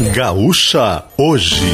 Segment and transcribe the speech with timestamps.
[0.00, 1.66] Gaúcha Hoje.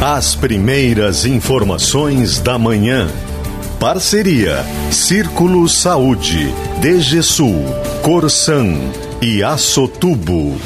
[0.00, 3.08] As primeiras informações da manhã.
[3.80, 7.64] Parceria Círculo Saúde, DGSul,
[8.02, 8.78] Corsan
[9.20, 10.56] e Açotubo.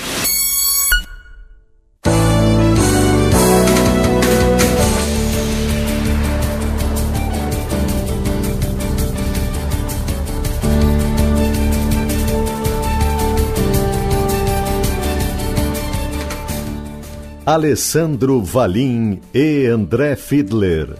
[17.48, 20.90] Alessandro Valim e André Fiedler.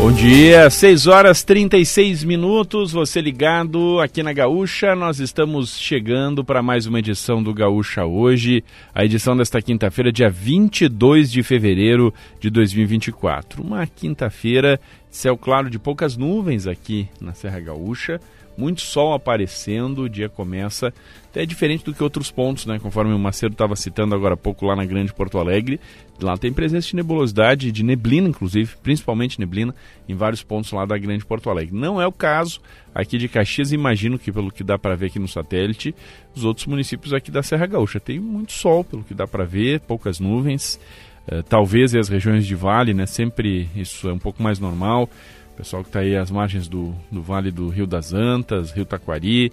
[0.00, 4.96] Bom dia, 6 horas 36 minutos, você ligado aqui na Gaúcha.
[4.96, 10.28] Nós estamos chegando para mais uma edição do Gaúcha hoje, a edição desta quinta-feira, dia
[10.28, 13.62] 22 de fevereiro de 2024.
[13.62, 18.20] Uma quinta-feira, céu claro de poucas nuvens aqui na Serra Gaúcha
[18.56, 20.92] muito sol aparecendo, o dia começa
[21.36, 22.78] até diferente do que outros pontos, né?
[22.78, 25.78] Conforme o Macedo estava citando agora há pouco lá na Grande Porto Alegre,
[26.18, 29.74] lá tem presença de nebulosidade, de neblina inclusive, principalmente neblina,
[30.08, 31.76] em vários pontos lá da Grande Porto Alegre.
[31.76, 32.58] Não é o caso
[32.94, 35.94] aqui de Caxias, imagino que pelo que dá para ver aqui no satélite,
[36.34, 39.80] os outros municípios aqui da Serra Gaúcha tem muito sol, pelo que dá para ver,
[39.80, 40.80] poucas nuvens.
[41.28, 43.04] Uh, talvez as regiões de vale, né?
[43.04, 45.10] Sempre isso é um pouco mais normal
[45.56, 49.50] pessoal que está aí às margens do, do Vale do Rio das Antas, Rio Taquari,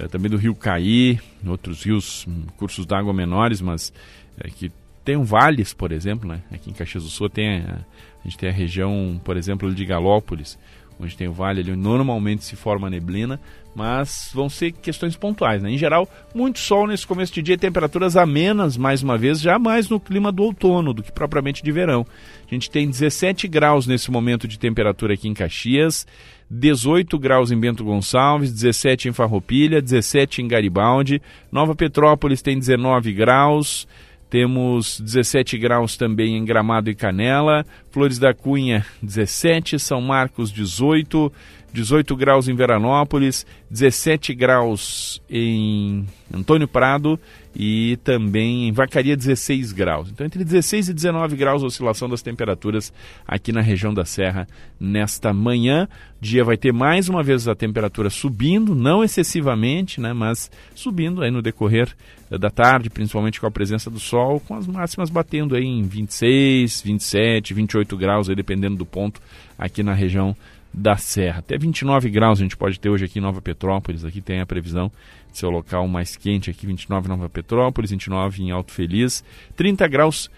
[0.00, 3.92] é, também do Rio Caí, outros rios, hum, cursos d'água menores, mas
[4.38, 4.72] é, que
[5.04, 6.40] tem vales, por exemplo, né?
[6.50, 7.80] Aqui em Caxias do Sul tem a,
[8.24, 10.58] a gente tem a região, por exemplo, de Galópolis,
[10.98, 13.40] onde tem o vale ali, normalmente se forma neblina,
[13.74, 15.70] mas vão ser questões pontuais, né?
[15.70, 19.88] Em geral, muito sol nesse começo de dia, temperaturas amenas, mais uma vez, já mais
[19.88, 22.06] no clima do outono do que propriamente de verão.
[22.46, 26.06] A gente tem 17 graus nesse momento de temperatura aqui em Caxias,
[26.50, 33.12] 18 graus em Bento Gonçalves, 17 em Farroupilha, 17 em Garibaldi, Nova Petrópolis tem 19
[33.12, 33.86] graus,
[34.28, 41.32] temos 17 graus também em Gramado e Canela, Flores da Cunha 17, São Marcos 18,
[41.72, 47.18] 18 graus em Veranópolis, 17 graus em Antônio Prado
[47.54, 50.08] e também em Vacaria 16 graus.
[50.10, 52.92] Então entre 16 e 19 graus oscilação das temperaturas
[53.26, 54.46] aqui na região da Serra
[54.78, 55.88] nesta manhã.
[56.20, 61.22] O dia vai ter mais uma vez a temperatura subindo, não excessivamente, né, mas subindo
[61.22, 61.94] aí no decorrer
[62.30, 66.82] da tarde, principalmente com a presença do sol, com as máximas batendo aí em 26,
[66.82, 69.20] 27, 28 graus, aí dependendo do ponto
[69.58, 70.36] aqui na região
[70.72, 71.40] da Serra.
[71.40, 74.04] Até 29 graus a gente pode ter hoje aqui em Nova Petrópolis.
[74.04, 74.90] Aqui tem a previsão
[75.30, 79.24] de ser o local mais quente aqui, 29 em Nova Petrópolis, 29 em Alto Feliz,
[79.56, 80.30] 30 graus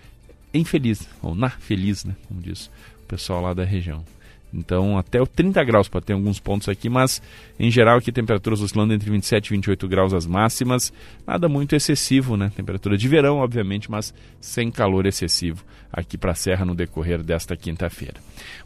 [0.53, 2.66] em Feliz, ou na Feliz, né, como diz
[3.03, 4.04] o pessoal lá da região.
[4.53, 7.23] Então, até o 30 graus pode ter alguns pontos aqui, mas
[7.59, 10.93] em geral aqui temperaturas oscilando entre 27 e 28 graus as máximas.
[11.27, 12.53] Nada muito excessivo, né?
[12.55, 17.55] Temperatura de verão, obviamente, mas sem calor excessivo aqui para a Serra no decorrer desta
[17.55, 18.15] quinta-feira.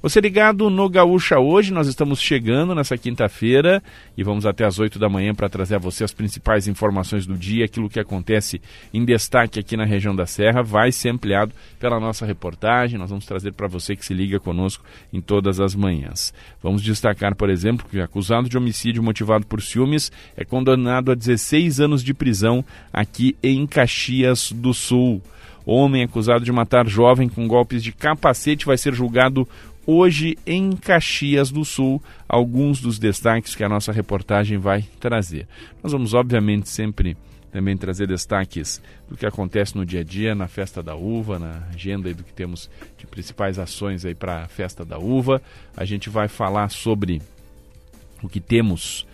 [0.01, 3.83] Você ligado no Gaúcha hoje, nós estamos chegando nessa quinta-feira
[4.17, 7.37] e vamos até as 8 da manhã para trazer a você as principais informações do
[7.37, 8.61] dia, aquilo que acontece
[8.95, 12.99] em destaque aqui na região da Serra, vai ser ampliado pela nossa reportagem.
[12.99, 16.33] Nós vamos trazer para você que se liga conosco em todas as manhãs.
[16.63, 21.81] Vamos destacar, por exemplo, que acusado de homicídio motivado por ciúmes é condenado a 16
[21.81, 25.23] anos de prisão aqui em Caxias do Sul.
[25.65, 29.49] Homem acusado de matar jovem com golpes de capacete vai ser julgado
[29.87, 32.03] hoje em Caxias do Sul.
[32.29, 35.47] Alguns dos destaques que a nossa reportagem vai trazer.
[35.83, 37.17] Nós vamos, obviamente, sempre
[37.56, 41.62] também trazer destaques do que acontece no dia a dia na festa da uva, na
[41.72, 42.69] agenda do que temos
[42.99, 45.41] de principais ações aí para a festa da uva.
[45.75, 47.22] A gente vai falar sobre
[48.22, 49.06] o que temos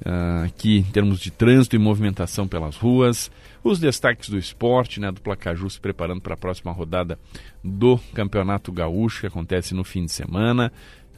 [0.00, 3.30] uh, aqui em termos de trânsito e movimentação pelas ruas,
[3.62, 7.18] os destaques do esporte, né, do Placaju se preparando para a próxima rodada
[7.62, 10.72] do Campeonato Gaúcho que acontece no fim de semana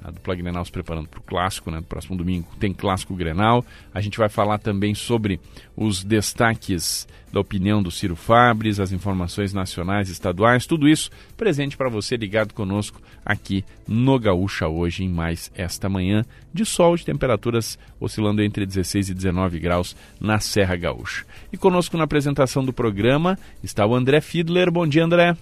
[0.05, 1.79] a dupla Grenal se preparando para o clássico, né?
[1.79, 3.65] No próximo domingo tem clássico Grenal.
[3.95, 5.41] A gente vai falar também sobre
[5.77, 11.77] os destaques da opinião do Ciro Fabres, as informações nacionais e estaduais, tudo isso presente
[11.77, 17.05] para você ligado conosco aqui no Gaúcha hoje, em mais esta manhã de sol, de
[17.05, 21.25] temperaturas oscilando entre 16 e 19 graus na Serra Gaúcha.
[21.53, 24.71] E conosco na apresentação do programa está o André Fiedler.
[24.71, 25.37] Bom dia, André.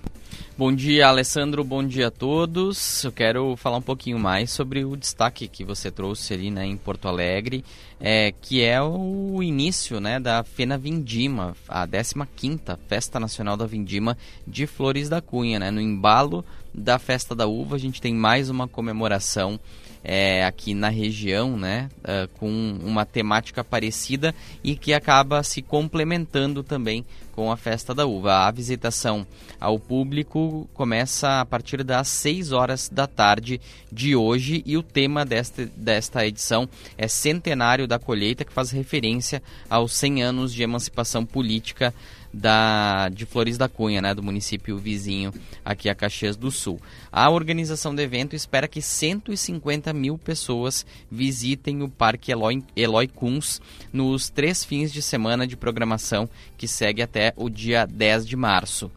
[0.56, 1.65] Bom dia, Alessandro.
[1.65, 3.03] Bom dia a todos.
[3.03, 6.76] Eu quero falar um pouquinho mais sobre o destaque que você trouxe ali né, em
[6.76, 7.65] Porto Alegre,
[8.00, 14.17] é, que é o início né, da Fena Vindima, a 15ª Festa Nacional da Vindima
[14.47, 15.58] de Flores da Cunha.
[15.58, 15.70] Né?
[15.70, 19.61] No embalo da Festa da Uva, a gente tem mais uma comemoração
[20.02, 26.62] é, aqui na região, né, uh, com uma temática parecida e que acaba se complementando
[26.62, 27.05] também
[27.41, 28.47] com a festa da uva.
[28.47, 29.27] A visitação
[29.59, 33.59] ao público começa a partir das 6 horas da tarde
[33.91, 39.43] de hoje e o tema desta, desta edição é Centenário da Colheita, que faz referência
[39.71, 41.95] aos 100 anos de emancipação política
[42.32, 45.32] da, de Flores da Cunha, né, do município vizinho
[45.65, 46.81] aqui a Caxias do Sul.
[47.11, 53.61] A organização do evento espera que 150 mil pessoas visitem o Parque Eloy, Eloy Kuns
[53.93, 58.91] nos três fins de semana de programação que segue até o dia 10 de março.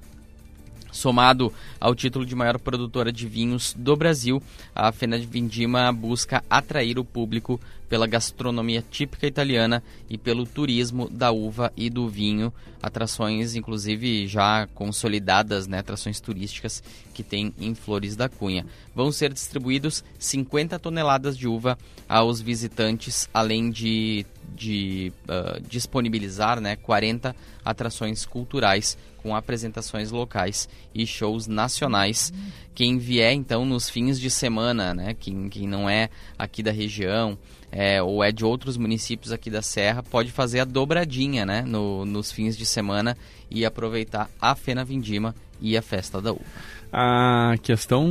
[0.93, 1.51] Somado
[1.81, 4.41] ao título de maior produtora de vinhos do Brasil,
[4.75, 7.59] a Fena de Vindima busca atrair o público
[7.89, 14.67] pela gastronomia típica italiana e pelo turismo da uva e do vinho, atrações inclusive já
[14.73, 16.81] consolidadas, né, atrações turísticas
[17.13, 18.65] que tem em Flores da Cunha.
[18.95, 24.25] Vão ser distribuídos 50 toneladas de uva aos visitantes, além de,
[24.55, 32.33] de uh, disponibilizar né, 40 atrações culturais com apresentações locais e shows nacionais.
[32.75, 37.37] Quem vier então nos fins de semana, né, quem, quem não é aqui da região
[37.71, 42.05] é, ou é de outros municípios aqui da Serra, pode fazer a dobradinha né, no,
[42.05, 43.17] nos fins de semana
[43.49, 46.43] e aproveitar a Fena Vindima e a Festa da Uva.
[46.91, 48.05] A questão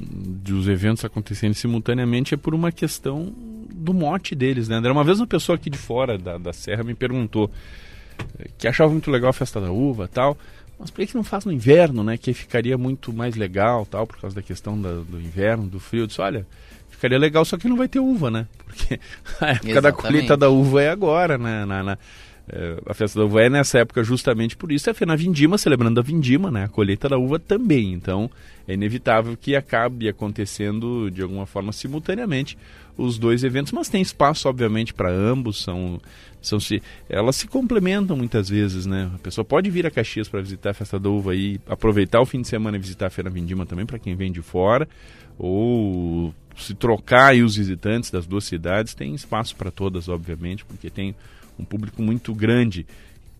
[0.00, 3.34] dos eventos acontecendo simultaneamente é por uma questão
[3.74, 4.90] do mote deles, né, André?
[4.90, 7.50] Uma vez uma pessoa aqui de fora da, da Serra me perguntou
[8.58, 10.36] que achava muito legal a festa da uva tal.
[10.78, 12.18] Mas por que não faz no inverno, né?
[12.18, 16.02] Que ficaria muito mais legal, tal, por causa da questão da, do inverno, do frio.
[16.02, 16.46] Eu disse, olha,
[16.90, 18.46] ficaria legal, só que não vai ter uva, né?
[18.64, 19.00] Porque
[19.40, 19.82] a época Exatamente.
[19.82, 21.64] da colheita da uva é agora, né?
[21.64, 21.98] Na, na,
[22.48, 24.90] é, a festa da uva é nessa época justamente por isso.
[24.90, 26.64] É a na Vindima, celebrando a Vindima, né?
[26.64, 27.92] A colheita da uva também.
[27.92, 28.30] Então,
[28.68, 32.58] é inevitável que acabe acontecendo de alguma forma simultaneamente
[32.96, 35.62] os dois eventos, mas tem espaço, obviamente, para ambos.
[35.62, 36.00] São
[36.40, 39.10] são se elas se complementam muitas vezes, né?
[39.14, 42.26] A pessoa pode vir a Caxias para visitar a festa da uva e aproveitar o
[42.26, 44.88] fim de semana e visitar a feira Vindima também para quem vem de fora,
[45.36, 50.88] ou se trocar aí os visitantes das duas cidades, tem espaço para todas, obviamente, porque
[50.88, 51.14] tem
[51.58, 52.86] um público muito grande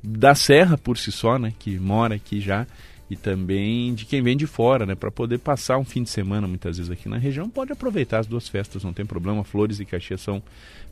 [0.02, 2.66] da Serra por si só, né, que mora aqui já
[3.08, 6.48] e também de quem vem de fora, né, para poder passar um fim de semana
[6.48, 9.44] muitas vezes aqui na região, pode aproveitar as duas festas, não tem problema.
[9.44, 10.42] Flores e Caxias são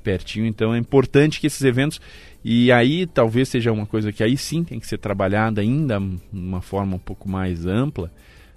[0.02, 2.00] pertinho, então é importante que esses eventos
[2.44, 6.20] e aí talvez seja uma coisa que aí sim tem que ser trabalhada ainda de
[6.32, 8.12] uma forma um pouco mais ampla.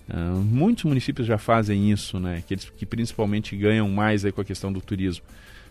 [0.09, 2.41] Uh, muitos municípios já fazem isso, né?
[2.47, 5.25] Que, eles, que principalmente ganham mais aí com a questão do turismo.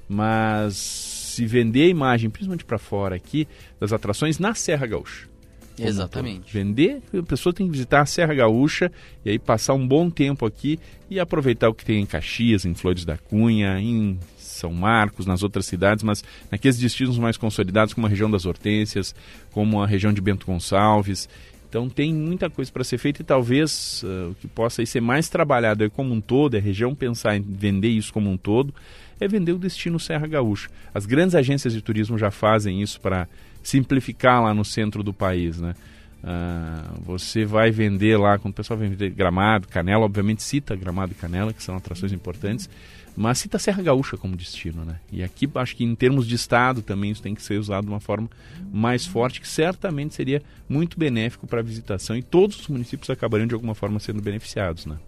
[0.08, 3.48] Mas se vender a imagem, principalmente para fora aqui,
[3.80, 5.35] das atrações na Serra Gaúcha
[5.78, 6.52] Exatamente.
[6.52, 8.90] Vender, a pessoa tem que visitar a Serra Gaúcha
[9.24, 10.78] e aí passar um bom tempo aqui
[11.10, 15.42] e aproveitar o que tem em Caxias, em Flores da Cunha, em São Marcos, nas
[15.42, 19.14] outras cidades, mas naqueles destinos mais consolidados, como a região das Hortênsias,
[19.52, 21.28] como a região de Bento Gonçalves.
[21.68, 25.28] Então tem muita coisa para ser feita e talvez uh, o que possa ser mais
[25.28, 28.72] trabalhado aí como um todo, é a região pensar em vender isso como um todo,
[29.20, 30.68] é vender o destino Serra Gaúcha.
[30.94, 33.28] As grandes agências de turismo já fazem isso para
[33.66, 35.74] simplificar lá no centro do país, né?
[36.22, 41.12] Uh, você vai vender lá, quando o pessoal vem vender Gramado, Canela, obviamente cita Gramado
[41.12, 42.70] e Canela, que são atrações importantes,
[43.16, 45.00] mas cita Serra Gaúcha como destino, né?
[45.10, 47.90] E aqui acho que em termos de estado também isso tem que ser usado de
[47.90, 48.28] uma forma
[48.72, 53.46] mais forte, que certamente seria muito benéfico para a visitação e todos os municípios acabariam
[53.46, 54.98] de alguma forma sendo beneficiados, né?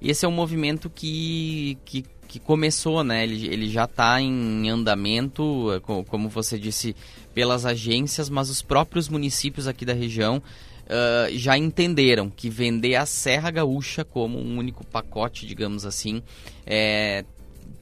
[0.00, 3.24] Esse é um movimento que, que que começou, né?
[3.24, 6.94] Ele, ele já está em andamento, é, como você disse,
[7.34, 10.42] pelas agências, mas os próprios municípios aqui da região
[10.88, 16.22] uh, já entenderam que vender a Serra Gaúcha como um único pacote, digamos assim,
[16.66, 17.24] é,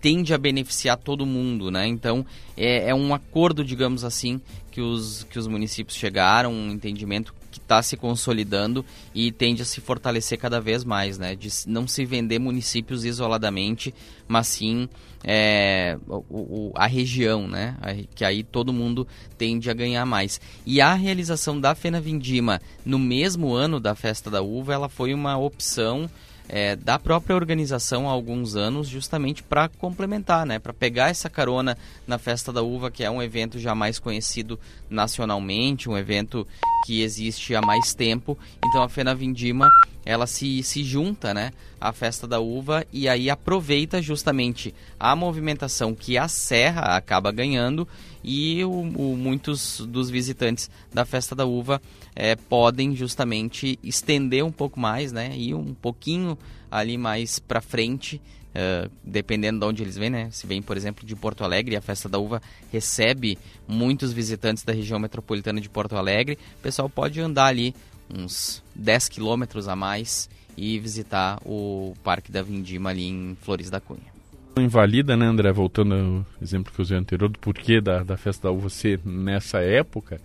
[0.00, 1.86] tende a beneficiar todo mundo, né?
[1.86, 2.24] Então
[2.56, 7.58] é, é um acordo, digamos assim, que os, que os municípios chegaram, um entendimento que
[7.58, 8.84] está se consolidando
[9.14, 11.34] e tende a se fortalecer cada vez mais, né?
[11.34, 13.94] De não se vender municípios isoladamente,
[14.28, 14.88] mas sim
[15.24, 17.76] é, o, o, a região, né?
[18.14, 20.40] Que aí todo mundo tende a ganhar mais.
[20.64, 25.12] E a realização da Fena Vindima no mesmo ano da Festa da Uva, ela foi
[25.14, 26.08] uma opção
[26.48, 30.58] é, da própria organização há alguns anos, justamente para complementar, né?
[30.58, 31.76] para pegar essa carona
[32.06, 36.46] na Festa da Uva, que é um evento já mais conhecido nacionalmente, um evento
[36.86, 38.38] que existe há mais tempo.
[38.64, 39.68] Então a Fena Vindima
[40.04, 41.50] ela se, se junta né,
[41.80, 47.88] à Festa da Uva e aí aproveita justamente a movimentação que a Serra acaba ganhando
[48.26, 51.80] e o, o, muitos dos visitantes da Festa da Uva
[52.16, 55.30] é, podem justamente estender um pouco mais, né?
[55.36, 56.36] Ir um pouquinho
[56.68, 58.20] ali mais para frente
[58.56, 60.28] uh, dependendo de onde eles vêm, né?
[60.32, 62.42] Se vem, por exemplo, de Porto Alegre, a Festa da Uva
[62.72, 67.74] recebe muitos visitantes da região metropolitana de Porto Alegre, o pessoal pode andar ali
[68.12, 73.80] uns 10 quilômetros a mais e visitar o Parque da Vindima ali em Flores da
[73.80, 74.15] Cunha.
[74.58, 75.52] Invalida, né, André?
[75.52, 79.00] Voltando ao exemplo que eu usei anterior do porquê da, da festa da uva ser
[79.04, 80.18] nessa época,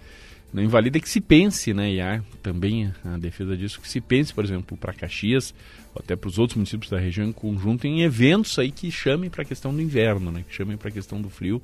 [0.53, 1.91] não invalida que se pense, né?
[1.91, 5.53] E há também a defesa disso, que se pense, por exemplo, para Caxias,
[5.93, 9.29] ou até para os outros municípios da região em conjunto, em eventos aí que chamem
[9.29, 10.43] para a questão do inverno, né?
[10.47, 11.61] Que chamem para a questão do frio.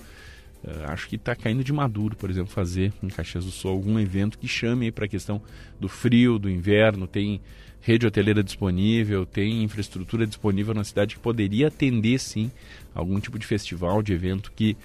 [0.64, 4.00] Uh, acho que está caindo de maduro, por exemplo, fazer em Caxias do Sul algum
[4.00, 5.42] evento que chame para a questão
[5.80, 7.08] do frio, do inverno.
[7.08, 7.40] Tem
[7.88, 12.52] rede hoteleira disponível, tem infraestrutura disponível na cidade que poderia atender sim
[12.94, 14.76] algum tipo de festival, de evento que,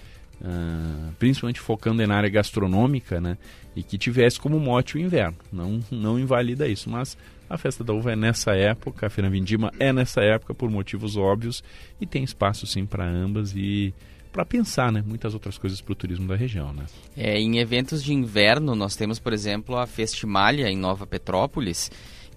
[0.40, 3.37] uh, principalmente focando na área gastronômica, né,
[3.75, 5.37] e que tivesse como mote o inverno.
[5.52, 7.18] Não, não invalida isso, mas
[7.50, 11.16] a festa da uva é nessa época, a Feira Vindima é nessa época por motivos
[11.16, 11.64] óbvios
[12.00, 13.92] e tem espaço sim para ambas e
[14.32, 16.85] para pensar, né, muitas outras coisas para o turismo da região, né.
[17.16, 21.90] É, em eventos de inverno nós temos, por exemplo, a Festimalha em Nova Petrópolis,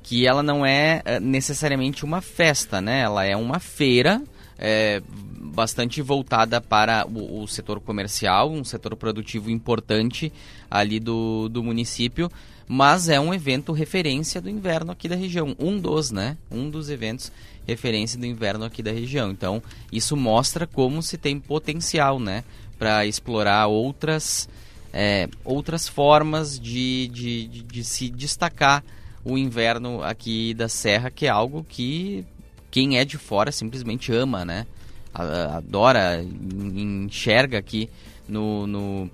[0.05, 3.01] que ela não é eh, necessariamente uma festa, né?
[3.01, 4.21] Ela é uma feira
[4.55, 10.31] é, bastante voltada para o, o, setor comercial, um setor produtivo importante
[10.69, 12.31] ali do, do município,
[12.67, 16.38] mas é um evento referência do inverno aqui da região, um dos, né?
[16.51, 17.31] Um dos eventos
[17.67, 19.31] referência do inverno aqui da região.
[19.31, 19.59] Então,
[19.91, 22.43] isso mostra como se tem potencial, né?
[22.77, 24.47] Para explorar outras,
[24.93, 28.83] é, outras formas de, de, de, de se destacar
[29.25, 32.24] o inverno aqui da Serra, que é algo que
[32.70, 34.67] quem é de fora simplesmente ama, né?
[35.13, 37.89] Adora, enxerga aqui
[38.27, 39.10] no, no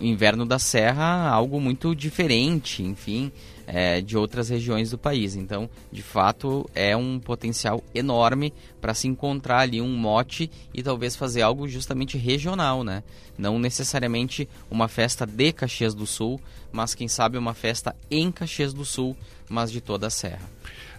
[0.00, 3.30] inverno da Serra algo muito diferente, enfim,
[3.66, 5.36] é, de outras regiões do país.
[5.36, 11.16] Então, de fato, é um potencial enorme para se encontrar ali um mote e talvez
[11.16, 13.02] fazer algo justamente regional, né?
[13.38, 16.40] Não necessariamente uma festa de Caxias do Sul,
[16.72, 19.16] mas quem sabe uma festa em Caxias do Sul
[19.48, 20.42] mas de toda a serra.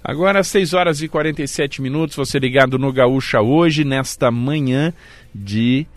[0.04, 4.94] Agora, 6 horas e 47 minutos, você ligado no Gaúcha hoje, nesta manhã
[5.34, 5.88] de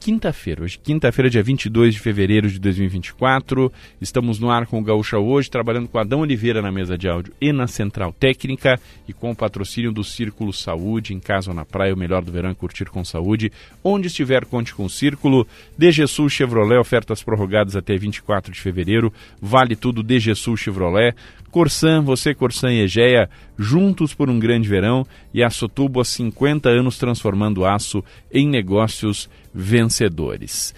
[0.00, 0.64] quinta-feira.
[0.64, 3.70] Hoje, quinta-feira, dia 22 de fevereiro de 2024.
[4.00, 7.34] Estamos no ar com o Gaúcha hoje, trabalhando com Adão Oliveira na mesa de áudio
[7.38, 11.66] e na central técnica e com o patrocínio do Círculo Saúde, em casa ou na
[11.66, 13.52] praia, o melhor do verão é curtir com saúde.
[13.84, 15.46] Onde estiver, conte com o Círculo.
[15.76, 19.12] DG Sul Chevrolet, ofertas prorrogadas até 24 de fevereiro.
[19.40, 21.14] Vale tudo DG Sul Chevrolet.
[21.50, 23.28] Corsan, você, Corsan e Egeia,
[23.58, 30.74] juntos por um grande verão e a há 50 anos transformando aço em negócios vencedores.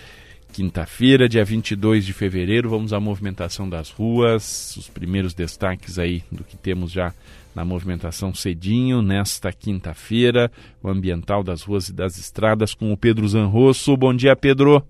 [0.53, 6.45] Quinta-feira, dia 22 de fevereiro, vamos à movimentação das ruas, os primeiros destaques aí do
[6.45, 7.13] que temos já
[7.55, 10.51] na movimentação cedinho, nesta quinta-feira,
[10.83, 13.97] o ambiental das ruas e das estradas com o Pedro Zanrosso.
[13.97, 14.85] Bom dia, Pedro.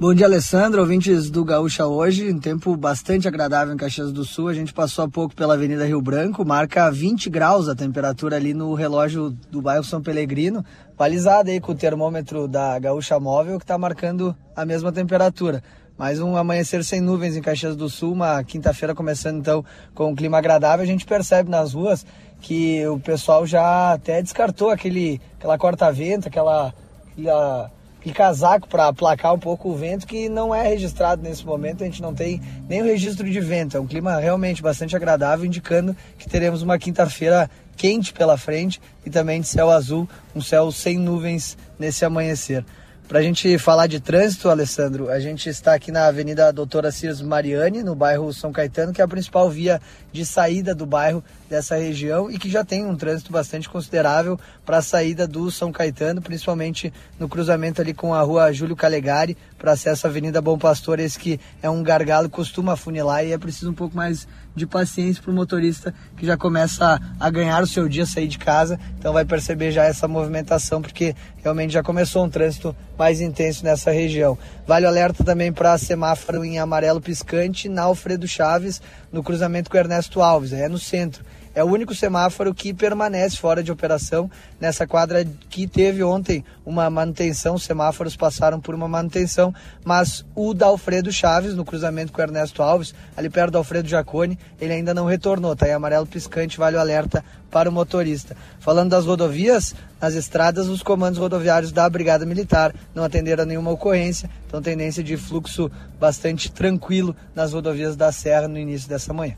[0.00, 2.32] Bom dia, Alessandro, ouvintes do Gaúcha hoje.
[2.32, 4.48] Um tempo bastante agradável em Caxias do Sul.
[4.48, 8.54] A gente passou há pouco pela Avenida Rio Branco, marca 20 graus a temperatura ali
[8.54, 10.64] no relógio do bairro São Pelegrino,
[10.96, 15.62] balizada aí com o termômetro da Gaúcha Móvel, que está marcando a mesma temperatura.
[15.98, 19.62] Mais um amanhecer sem nuvens em Caxias do Sul, uma quinta-feira começando então
[19.94, 20.82] com um clima agradável.
[20.82, 22.06] A gente percebe nas ruas
[22.40, 26.72] que o pessoal já até descartou aquele, aquela corta-vento, aquela,
[27.12, 27.70] aquela
[28.04, 31.86] e casaco para aplacar um pouco o vento, que não é registrado nesse momento, a
[31.86, 33.76] gente não tem nem o registro de vento.
[33.76, 39.10] É um clima realmente bastante agradável, indicando que teremos uma quinta-feira quente pela frente e
[39.10, 42.64] também de céu azul, um céu sem nuvens nesse amanhecer.
[43.08, 47.22] Para a gente falar de trânsito, Alessandro, a gente está aqui na Avenida Doutora Cirs
[47.22, 49.80] Mariani, no bairro São Caetano, que é a principal via
[50.12, 54.76] de saída do bairro dessa região e que já tem um trânsito bastante considerável para
[54.76, 59.72] a saída do São Caetano, principalmente no cruzamento ali com a rua Júlio Calegari, para
[59.72, 63.70] acesso à Avenida Bom Pastor, esse que é um gargalo, costuma funilar e é preciso
[63.70, 67.88] um pouco mais de paciência para o motorista que já começa a ganhar o seu
[67.88, 72.28] dia, sair de casa, então vai perceber já essa movimentação, porque realmente já começou um
[72.28, 74.36] trânsito mais intenso nessa região.
[74.66, 79.76] Vale o alerta também para semáforo em amarelo piscante na Alfredo Chaves, no cruzamento com
[79.78, 81.24] Ernesto Alves, é no centro
[81.58, 86.88] é o único semáforo que permanece fora de operação nessa quadra que teve ontem uma
[86.88, 89.52] manutenção, os semáforos passaram por uma manutenção,
[89.84, 93.88] mas o da Alfredo Chaves, no cruzamento com o Ernesto Alves, ali perto do Alfredo
[93.88, 98.36] Jacone, ele ainda não retornou, tá aí amarelo piscante, vale o alerta para o motorista.
[98.60, 103.72] Falando das rodovias, nas estradas, os comandos rodoviários da Brigada Militar não atenderam a nenhuma
[103.72, 109.34] ocorrência, então tendência de fluxo bastante tranquilo nas rodovias da Serra no início dessa manhã.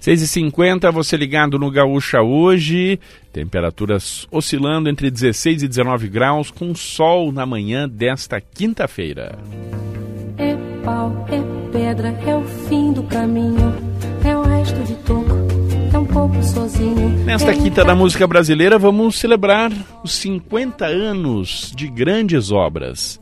[0.00, 2.98] 6h50, você ligado no Gaúcha hoje,
[3.32, 9.38] temperaturas oscilando entre 16 e 19 graus, com sol na manhã desta quinta-feira.
[10.38, 13.74] É pau, é pedra, é o fim do caminho,
[14.24, 15.36] é o resto de toco,
[15.92, 17.10] é um pouco sozinho.
[17.26, 19.70] Nesta é quinta da música brasileira, vamos celebrar
[20.02, 23.19] os 50 anos de grandes obras.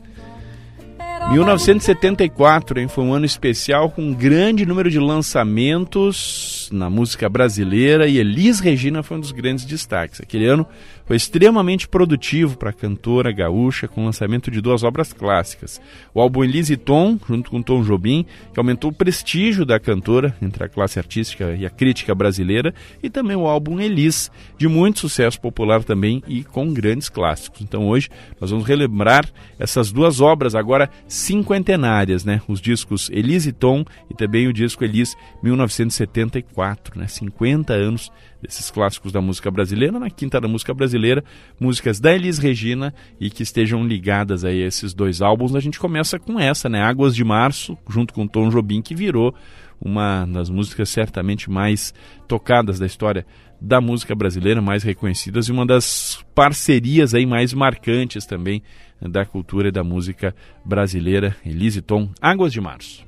[1.26, 8.06] 1974 hein, foi um ano especial com um grande número de lançamentos na música brasileira
[8.06, 10.20] e Elis Regina foi um dos grandes destaques.
[10.20, 10.66] Aquele ano
[11.08, 15.80] foi extremamente produtivo para a cantora gaúcha com o lançamento de duas obras clássicas.
[16.12, 20.64] O álbum Elise Tom, junto com Tom Jobim, que aumentou o prestígio da cantora entre
[20.64, 25.40] a classe artística e a crítica brasileira, e também o álbum Elis, de muito sucesso
[25.40, 27.62] popular também e com grandes clássicos.
[27.62, 29.26] Então hoje nós vamos relembrar
[29.58, 32.42] essas duas obras agora cinquentenárias, né?
[32.46, 37.06] Os discos Elise Tom e também o disco Elis 1974, né?
[37.06, 41.24] 50 anos desses clássicos da música brasileira, na quinta da música brasileira,
[41.58, 45.54] músicas da Elis Regina e que estejam ligadas aí a esses dois álbuns.
[45.54, 46.80] A gente começa com essa, né?
[46.82, 49.34] Águas de Março, junto com Tom Jobim, que virou
[49.80, 51.94] uma das músicas certamente mais
[52.26, 53.24] tocadas da história
[53.60, 58.62] da música brasileira, mais reconhecidas e uma das parcerias aí mais marcantes também
[59.00, 61.36] da cultura e da música brasileira.
[61.44, 63.06] Elise Tom, Águas de Março.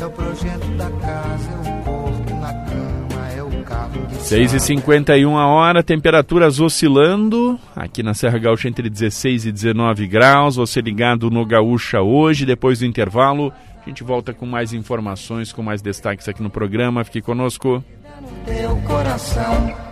[0.00, 5.36] É o projeto da casa, é o corpo na cama, é o carro de 6h51
[5.36, 10.56] a hora, temperaturas oscilando aqui na Serra Gaúcha entre 16 e 19 graus.
[10.56, 13.52] Você ligado no Gaúcha hoje, depois do intervalo.
[13.84, 17.02] A gente volta com mais informações, com mais destaques aqui no programa.
[17.04, 17.82] Fique conosco.
[18.46, 19.91] teu coração.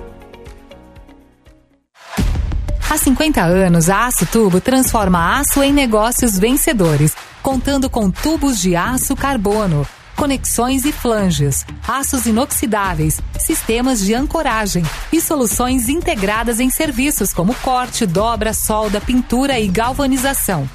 [2.91, 8.75] Há 50 anos, a Aço Tubo transforma aço em negócios vencedores, contando com tubos de
[8.75, 17.31] aço carbono, conexões e flanges, aços inoxidáveis, sistemas de ancoragem e soluções integradas em serviços
[17.31, 20.69] como corte, dobra, solda, pintura e galvanização.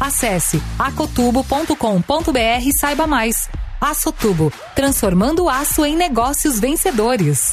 [0.00, 3.50] Acesse acotubo.com.br e saiba mais.
[3.78, 7.52] Aço Tubo, transformando aço em negócios vencedores.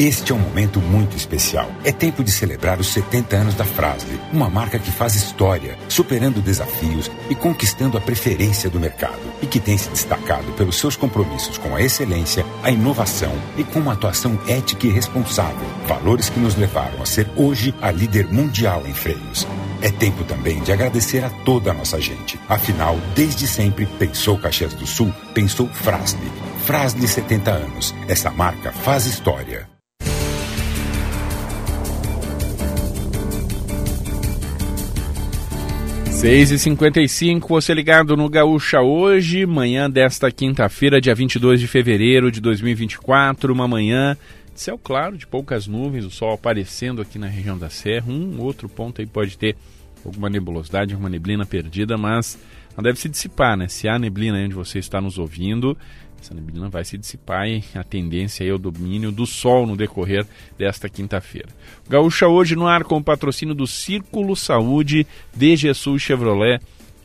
[0.00, 1.68] Este é um momento muito especial.
[1.82, 6.40] É tempo de celebrar os 70 anos da Frasle, uma marca que faz história, superando
[6.40, 11.58] desafios e conquistando a preferência do mercado e que tem se destacado pelos seus compromissos
[11.58, 16.54] com a excelência, a inovação e com uma atuação ética e responsável, valores que nos
[16.54, 19.48] levaram a ser hoje a líder mundial em freios.
[19.82, 22.38] É tempo também de agradecer a toda a nossa gente.
[22.48, 26.30] Afinal, desde sempre, pensou Caxias do Sul, pensou Frasle.
[26.64, 27.92] Frasle 70 anos.
[28.06, 29.77] Essa marca faz história.
[36.18, 42.32] 6 e 55 você ligado no Gaúcha hoje, manhã desta quinta-feira, dia 22 de fevereiro
[42.32, 44.16] de 2024, uma manhã
[44.52, 48.40] de céu claro, de poucas nuvens, o sol aparecendo aqui na região da Serra, um
[48.40, 49.54] outro ponto aí pode ter
[50.04, 52.36] alguma nebulosidade, alguma neblina perdida, mas
[52.76, 53.68] não deve se dissipar, né?
[53.68, 55.78] Se há neblina aí onde você está nos ouvindo,
[56.20, 60.26] essa neblina vai se dissipar e a tendência é o domínio do sol no decorrer
[60.56, 61.48] desta quinta-feira.
[61.88, 66.60] Gaúcha hoje no ar com o patrocínio do Círculo Saúde, DG Sul Chevrolet,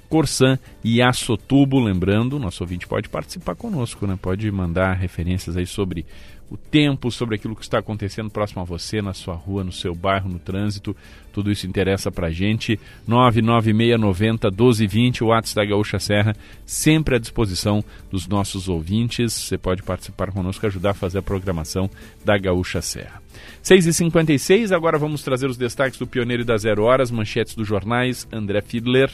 [0.09, 1.79] Corsan e Açotubo.
[1.79, 4.17] Lembrando, nosso ouvinte pode participar conosco, né?
[4.21, 6.05] Pode mandar referências aí sobre
[6.53, 9.95] o tempo, sobre aquilo que está acontecendo próximo a você, na sua rua, no seu
[9.95, 10.95] bairro, no trânsito.
[11.31, 12.79] Tudo isso interessa para a gente.
[13.07, 19.33] 99690 1220, o WhatsApp da Gaúcha Serra, sempre à disposição dos nossos ouvintes.
[19.33, 21.89] Você pode participar conosco, ajudar a fazer a programação
[22.23, 23.19] da Gaúcha Serra.
[23.63, 28.27] 6h56, agora vamos trazer os destaques do Pioneiro das Zero Horas, manchetes dos jornais.
[28.31, 29.09] André Fiedler.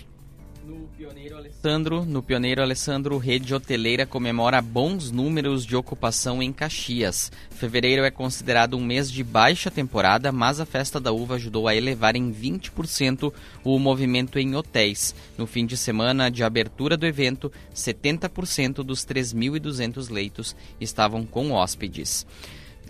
[1.61, 7.29] Alessandro, no Pioneiro Alessandro, rede hoteleira comemora bons números de ocupação em Caxias.
[7.51, 11.75] Fevereiro é considerado um mês de baixa temporada, mas a festa da uva ajudou a
[11.75, 15.13] elevar em 20% o movimento em hotéis.
[15.37, 22.25] No fim de semana de abertura do evento, 70% dos 3.200 leitos estavam com hóspedes.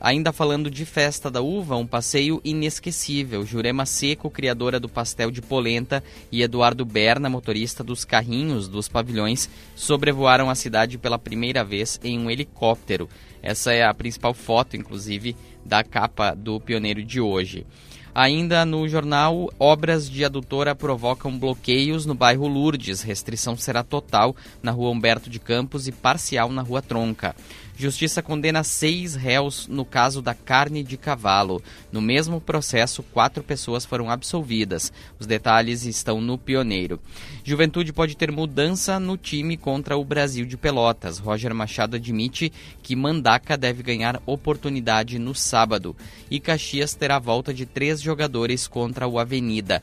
[0.01, 3.45] Ainda falando de Festa da Uva, um passeio inesquecível.
[3.45, 9.49] Jurema Seco, criadora do pastel de polenta, e Eduardo Berna, motorista dos carrinhos dos pavilhões,
[9.75, 13.09] sobrevoaram a cidade pela primeira vez em um helicóptero.
[13.43, 15.35] Essa é a principal foto, inclusive,
[15.65, 17.65] da capa do pioneiro de hoje.
[18.13, 23.01] Ainda no jornal, obras de adutora provocam bloqueios no bairro Lourdes.
[23.01, 27.35] Restrição será total na rua Humberto de Campos e parcial na rua Tronca.
[27.79, 31.63] Justiça condena seis réus no caso da carne de cavalo.
[31.93, 34.91] No mesmo processo, quatro pessoas foram absolvidas.
[35.17, 36.99] Os detalhes estão no Pioneiro.
[37.41, 41.19] Juventude pode ter mudança no time contra o Brasil de Pelotas.
[41.19, 42.51] Roger Machado admite
[42.83, 45.95] que Mandaca deve ganhar oportunidade no sábado.
[46.29, 49.81] E Caxias terá volta de três jogadores contra o Avenida.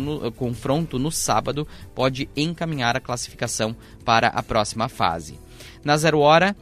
[0.00, 5.38] No, confronto no sábado pode encaminhar a classificação para a próxima fase.
[5.84, 6.56] Na zero hora,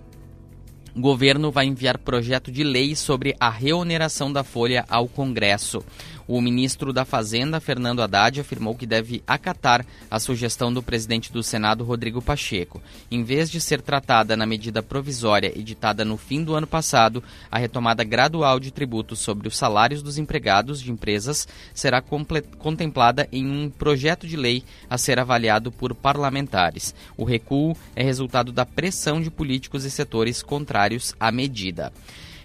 [0.95, 5.85] o governo vai enviar projeto de lei sobre a reoneração da folha ao Congresso.
[6.29, 11.43] O ministro da Fazenda, Fernando Haddad, afirmou que deve acatar a sugestão do presidente do
[11.43, 12.83] Senado, Rodrigo Pacheco.
[13.11, 17.57] Em vez de ser tratada na medida provisória editada no fim do ano passado, a
[17.57, 23.71] retomada gradual de tributos sobre os salários dos empregados de empresas será contemplada em um
[23.71, 26.95] projeto de lei a ser avaliado por parlamentares.
[27.17, 31.91] O recuo é resultado da pressão de políticos e setores contrários à medida.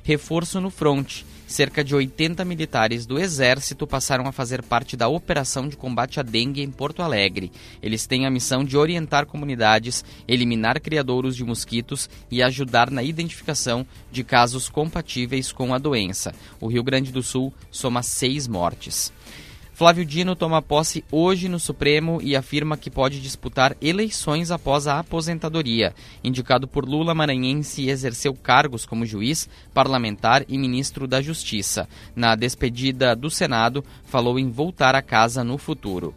[0.03, 5.67] Reforço no fronte cerca de 80 militares do Exército passaram a fazer parte da operação
[5.67, 7.51] de combate à dengue em Porto Alegre.
[7.79, 13.85] Eles têm a missão de orientar comunidades, eliminar criadouros de mosquitos e ajudar na identificação
[14.11, 16.33] de casos compatíveis com a doença.
[16.59, 19.13] O Rio Grande do Sul soma seis mortes.
[19.73, 24.99] Flávio Dino toma posse hoje no Supremo e afirma que pode disputar eleições após a
[24.99, 25.95] aposentadoria.
[26.23, 31.89] Indicado por Lula, Maranhense exerceu cargos como juiz, parlamentar e ministro da Justiça.
[32.15, 36.13] Na despedida do Senado, falou em voltar a casa no futuro.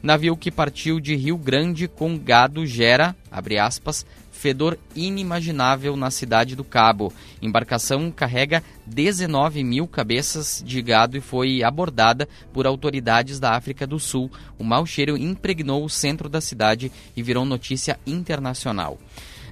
[0.00, 4.06] Navio que partiu de Rio Grande com gado gera, abre aspas,
[4.40, 7.12] fedor inimaginável na cidade do Cabo.
[7.42, 14.00] Embarcação carrega 19 mil cabeças de gado e foi abordada por autoridades da África do
[14.00, 14.30] Sul.
[14.58, 18.98] O mau cheiro impregnou o centro da cidade e virou notícia internacional.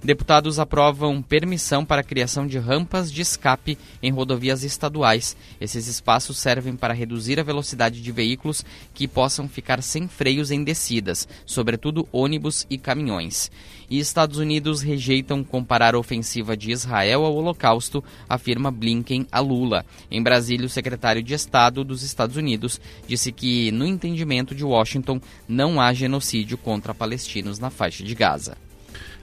[0.02, 5.36] Deputados aprovam permissão para a criação de rampas de escape em rodovias estaduais.
[5.60, 10.62] Esses espaços servem para reduzir a velocidade de veículos que possam ficar sem freios em
[10.62, 13.50] descidas, sobretudo ônibus e caminhões.
[13.90, 19.84] E Estados Unidos rejeitam comparar a ofensiva de Israel ao Holocausto, afirma Blinken a Lula.
[20.10, 25.20] Em Brasília, o secretário de Estado dos Estados Unidos disse que, no entendimento de Washington,
[25.48, 28.67] não há genocídio contra palestinos na faixa de Gaza.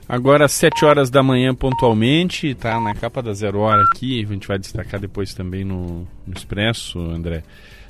[0.08, 4.32] Agora às 7 horas da manhã pontualmente, tá na capa da Zero Hora aqui, a
[4.32, 7.42] gente vai destacar depois também no, no Expresso, André,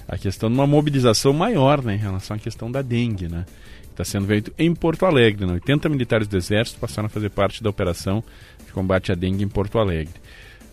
[0.08, 3.44] a questão de uma mobilização maior né, em relação à questão da dengue, né?
[3.90, 5.46] Está sendo feito em Porto Alegre.
[5.46, 5.54] Né?
[5.54, 8.22] 80 militares do Exército passaram a fazer parte da operação
[8.64, 10.14] de combate à dengue em Porto Alegre.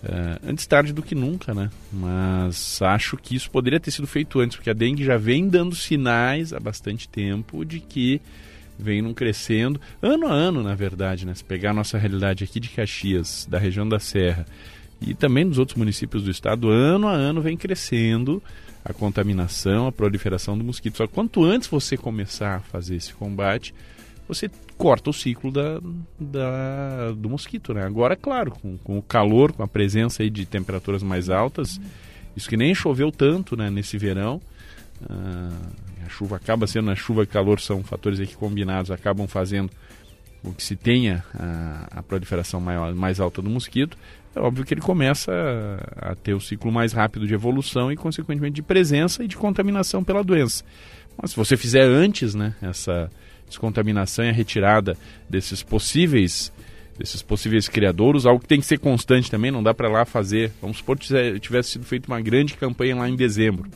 [0.03, 1.69] Uh, antes tarde do que nunca, né?
[1.91, 5.73] Mas acho que isso poderia ter sido feito antes, porque a dengue já vem dando
[5.73, 8.21] sinais há bastante tempo de que
[8.77, 11.33] vem crescendo, ano a ano, na verdade, né?
[11.33, 14.45] Se pegar a nossa realidade aqui de Caxias, da região da Serra,
[15.01, 18.41] e também nos outros municípios do estado, ano a ano vem crescendo
[18.85, 20.97] a contaminação, a proliferação do mosquito.
[20.97, 23.73] Só quanto antes você começar a fazer esse combate,
[24.27, 25.79] você corta o ciclo da,
[26.19, 27.83] da, do mosquito, né?
[27.83, 31.79] Agora, claro, com, com, o calor, com a presença aí de temperaturas mais altas,
[32.35, 34.41] isso que nem choveu tanto né, nesse verão,
[35.09, 35.49] ah,
[36.05, 39.69] a chuva acaba sendo, a chuva e calor são fatores aqui combinados, acabam fazendo
[40.41, 43.97] com que se tenha a, a proliferação maior, mais alta do mosquito,
[44.35, 45.31] é óbvio que ele começa
[46.01, 49.37] a, a ter o ciclo mais rápido de evolução e, consequentemente, de presença e de
[49.37, 50.63] contaminação pela doença.
[51.15, 53.09] Mas se você fizer antes né, essa
[53.47, 54.97] descontaminação e a retirada
[55.29, 56.51] desses possíveis
[56.97, 60.51] desses possíveis criadouros, algo que tem que ser constante também, não dá para lá fazer.
[60.61, 63.67] Vamos supor que tivesse sido feita uma grande campanha lá em dezembro.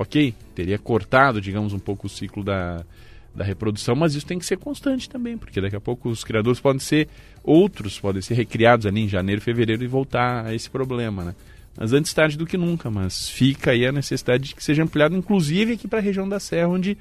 [0.00, 2.82] Ok, teria cortado, digamos, um pouco o ciclo da,
[3.34, 6.58] da reprodução, mas isso tem que ser constante também, porque daqui a pouco os criadores
[6.58, 7.06] podem ser
[7.44, 11.34] outros, podem ser recriados ali em janeiro, fevereiro e voltar a esse problema, né?
[11.76, 15.14] Mas antes tarde do que nunca, mas fica aí a necessidade de que seja ampliado,
[15.14, 16.96] inclusive aqui para a região da Serra, onde,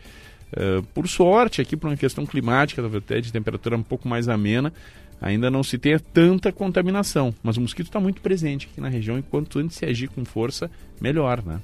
[0.51, 4.73] uh, por sorte, aqui por uma questão climática, até de temperatura um pouco mais amena,
[5.21, 7.33] ainda não se tenha tanta contaminação.
[7.41, 10.25] Mas o mosquito está muito presente aqui na região, e quanto antes se agir com
[10.25, 11.62] força, melhor, né?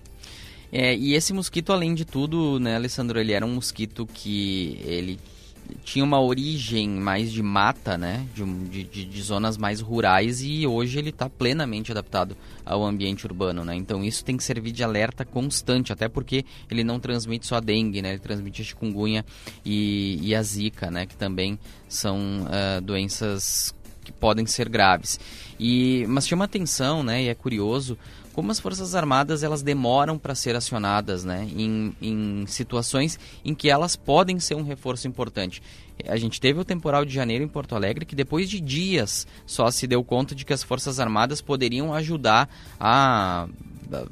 [0.77, 5.17] É, e esse mosquito, além de tudo, né, Alessandro, ele era um mosquito que ele
[5.85, 10.99] tinha uma origem mais de mata, né, de, de, de zonas mais rurais e hoje
[10.99, 12.35] ele está plenamente adaptado
[12.65, 13.73] ao ambiente urbano, né.
[13.73, 17.61] Então isso tem que servir de alerta constante, até porque ele não transmite só a
[17.61, 19.25] dengue, né, ele transmite a chikungunya
[19.63, 21.57] e, e a zika, né, que também
[21.87, 23.73] são uh, doenças
[24.05, 25.19] que podem ser graves.
[25.59, 27.97] E mas chama atenção, né, e é curioso
[28.35, 33.69] como as Forças Armadas elas demoram para ser acionadas né, em, em situações em que
[33.69, 35.63] elas podem ser um reforço importante.
[36.05, 39.71] A gente teve o temporal de janeiro em Porto Alegre, que depois de dias só
[39.71, 43.47] se deu conta de que as Forças Armadas poderiam ajudar a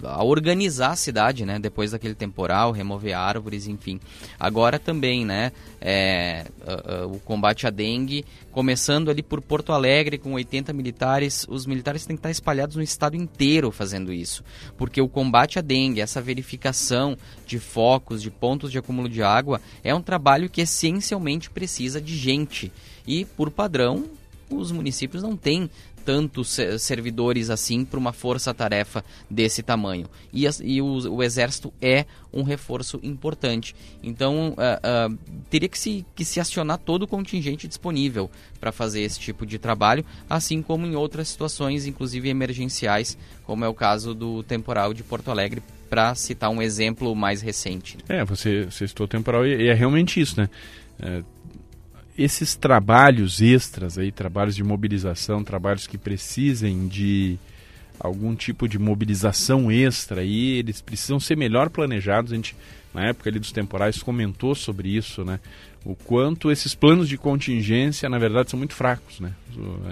[0.03, 1.59] a organizar a cidade, né?
[1.59, 3.99] Depois daquele temporal, remover árvores, enfim.
[4.39, 5.51] Agora também, né?
[5.81, 11.45] É, uh, uh, o combate à dengue, começando ali por Porto Alegre com 80 militares,
[11.49, 14.43] os militares têm que estar espalhados no estado inteiro fazendo isso,
[14.77, 19.59] porque o combate à dengue, essa verificação de focos, de pontos de acúmulo de água,
[19.83, 22.71] é um trabalho que essencialmente precisa de gente
[23.05, 24.05] e, por padrão,
[24.49, 25.69] os municípios não têm
[26.03, 30.07] tantos servidores assim para uma força-tarefa desse tamanho.
[30.31, 33.75] E, e o, o, Exército é um reforço importante.
[34.01, 35.17] Então, uh, uh,
[35.49, 39.57] teria que se, que se acionar todo o contingente disponível para fazer esse tipo de
[39.57, 45.03] trabalho, assim como em outras situações, inclusive emergenciais, como é o caso do temporal de
[45.03, 47.97] Porto Alegre, para citar um exemplo mais recente.
[48.09, 50.49] É, você, você citou temporal e é realmente isso, né?
[50.99, 51.23] É,
[52.17, 57.37] esses trabalhos extras aí, trabalhos de mobilização, trabalhos que precisem de
[57.99, 62.31] algum tipo de mobilização extra aí, eles precisam ser melhor planejados.
[62.31, 62.55] A gente,
[62.93, 65.39] na época ali dos temporais, comentou sobre isso, né?
[65.85, 69.33] O quanto esses planos de contingência, na verdade, são muito fracos, né?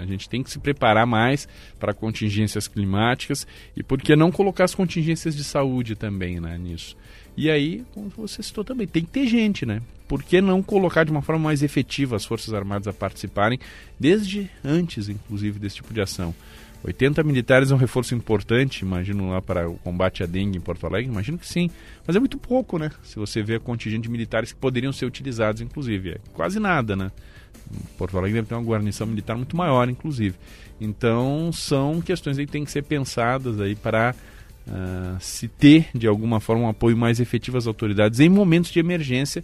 [0.00, 1.46] A gente tem que se preparar mais
[1.78, 6.96] para contingências climáticas e por que não colocar as contingências de saúde também, né, nisso.
[7.36, 9.80] E aí, como você citou também, tem que ter gente, né?
[10.06, 13.58] Por que não colocar de uma forma mais efetiva as Forças Armadas a participarem,
[13.98, 16.34] desde antes, inclusive, desse tipo de ação?
[16.84, 20.84] 80 militares é um reforço importante, imagino lá para o combate à dengue em Porto
[20.84, 21.70] Alegre, imagino que sim.
[22.06, 22.90] Mas é muito pouco, né?
[23.04, 26.10] Se você vê a contingente de militares que poderiam ser utilizados, inclusive.
[26.10, 27.12] É quase nada, né?
[27.96, 30.34] Porto Alegre deve ter uma guarnição militar muito maior, inclusive.
[30.80, 34.14] Então, são questões que têm que ser pensadas aí para
[34.66, 38.78] uh, se ter, de alguma forma, um apoio mais efetivo às autoridades em momentos de
[38.78, 39.42] emergência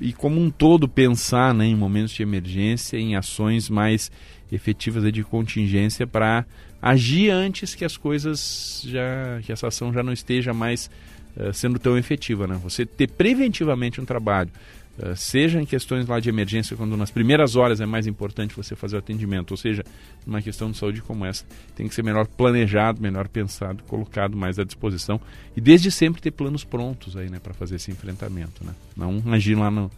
[0.00, 4.10] e, como um todo, pensar né, em momentos de emergência, em ações mais
[4.50, 6.44] efetivas de contingência para
[6.80, 10.90] agir antes que as coisas já que essa ação já não esteja mais
[11.36, 12.58] uh, sendo tão efetiva, né?
[12.62, 14.50] Você ter preventivamente um trabalho
[14.98, 18.76] eh, seja em questões lá de emergência, quando nas primeiras horas é mais importante você
[18.76, 19.82] fazer o atendimento, ou seja,
[20.26, 24.58] numa questão de saúde como essa, tem que ser melhor planejado, melhor pensado, colocado mais
[24.58, 25.20] à disposição
[25.56, 28.74] e desde sempre ter planos prontos aí, né, para fazer esse enfrentamento, né?
[28.96, 29.90] Não agir lá no,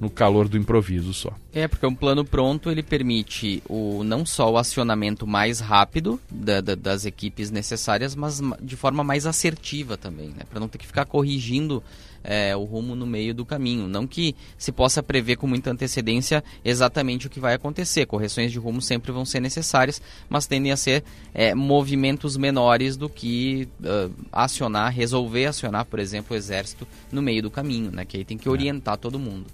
[0.00, 1.32] no calor do improviso só.
[1.52, 6.60] É, porque um plano pronto ele permite o, não só o acionamento mais rápido da,
[6.60, 10.42] da, das equipes necessárias, mas de forma mais assertiva também, né?
[10.50, 11.82] Para não ter que ficar corrigindo
[12.24, 13.86] é, o rumo no meio do caminho.
[13.86, 18.06] Não que se possa prever com muita antecedência exatamente o que vai acontecer.
[18.06, 23.08] Correções de rumo sempre vão ser necessárias, mas tendem a ser é, movimentos menores do
[23.08, 28.04] que uh, acionar, resolver acionar, por exemplo, o exército no meio do caminho, né?
[28.04, 29.46] Que aí tem que orientar todo mundo.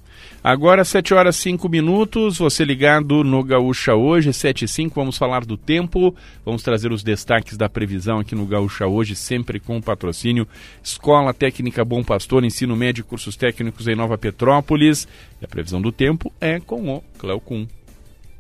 [0.43, 5.45] Agora, 7 horas 5 minutos, você ligado no Gaúcha hoje, 7 e 5, vamos falar
[5.45, 10.49] do tempo, vamos trazer os destaques da previsão aqui no Gaúcha hoje, sempre com patrocínio
[10.83, 15.07] Escola Técnica Bom Pastor, ensino médio e cursos técnicos em Nova Petrópolis.
[15.41, 17.67] E a previsão do tempo é com o Cleocum.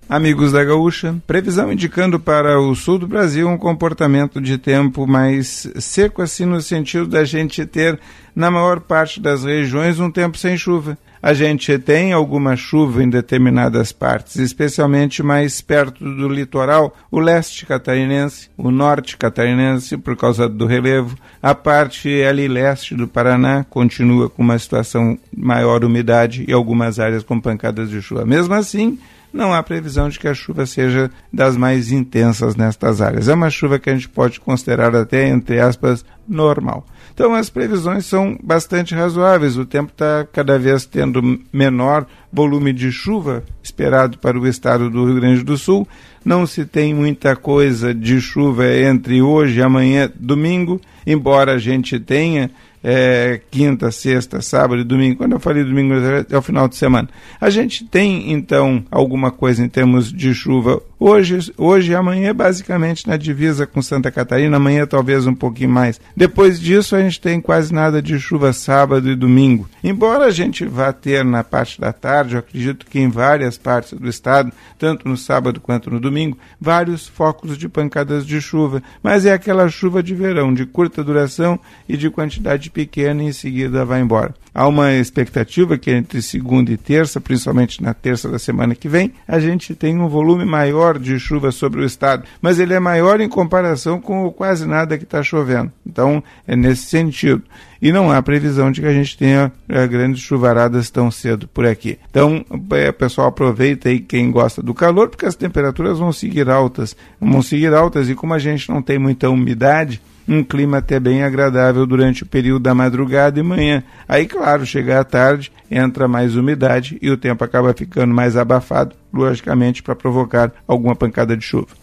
[0.08, 5.68] Amigos da Gaúcha, previsão indicando para o sul do Brasil um comportamento de tempo mais
[5.76, 7.96] seco, assim no sentido da gente ter,
[8.34, 10.98] na maior parte das regiões, um tempo sem chuva.
[11.22, 17.66] A gente tem alguma chuva em determinadas partes, especialmente mais perto do litoral, o leste
[17.66, 21.18] catarinense, o norte catarinense, por causa do relevo.
[21.42, 27.22] A parte ali leste do Paraná continua com uma situação maior umidade e algumas áreas
[27.22, 28.24] com pancadas de chuva.
[28.24, 28.98] Mesmo assim,
[29.32, 33.28] não há previsão de que a chuva seja das mais intensas nestas áreas.
[33.28, 36.86] É uma chuva que a gente pode considerar até, entre aspas, normal.
[37.20, 39.58] Então as previsões são bastante razoáveis.
[39.58, 45.04] O tempo está cada vez tendo menor volume de chuva esperado para o estado do
[45.04, 45.86] Rio Grande do Sul.
[46.24, 52.50] Não se tem muita coisa de chuva entre hoje amanhã, domingo, embora a gente tenha
[52.82, 55.18] é, quinta, sexta, sábado e domingo.
[55.18, 55.92] Quando eu falei domingo,
[56.30, 57.10] é o final de semana.
[57.38, 63.08] A gente tem, então, alguma coisa em termos de chuva hoje, hoje e amanhã, basicamente
[63.08, 66.00] na divisa com Santa Catarina, amanhã talvez um pouquinho mais.
[66.14, 69.68] Depois disso, a gente tem quase nada de chuva sábado e domingo.
[69.82, 73.98] Embora a gente vá ter na parte da tarde, eu acredito que em várias partes
[73.98, 78.82] do estado, tanto no sábado quanto no domingo, vários focos de pancadas de chuva.
[79.02, 81.58] Mas é aquela chuva de verão, de curta duração
[81.88, 84.34] e de quantidade pequena e em seguida vai embora.
[84.54, 89.12] Há uma expectativa que entre segunda e terça, principalmente na terça da semana que vem,
[89.26, 93.20] a gente tem um volume maior de chuva sobre o estado, mas ele é maior
[93.20, 95.72] em comparação com quase nada que está chovendo.
[95.86, 97.42] Então, é nesse sentido.
[97.82, 101.64] E não há previsão de que a gente tenha é, grandes chuvaradas tão cedo por
[101.64, 101.98] aqui.
[102.10, 106.94] Então, é, pessoal, aproveita aí quem gosta do calor, porque as temperaturas vão seguir altas.
[107.18, 111.24] Vão seguir altas e como a gente não tem muita umidade, um clima até bem
[111.24, 113.82] agradável durante o período da madrugada e manhã.
[114.08, 118.94] Aí, claro, chega à tarde, entra mais umidade e o tempo acaba ficando mais abafado,
[119.12, 121.80] logicamente, para provocar alguma pancada de chuva.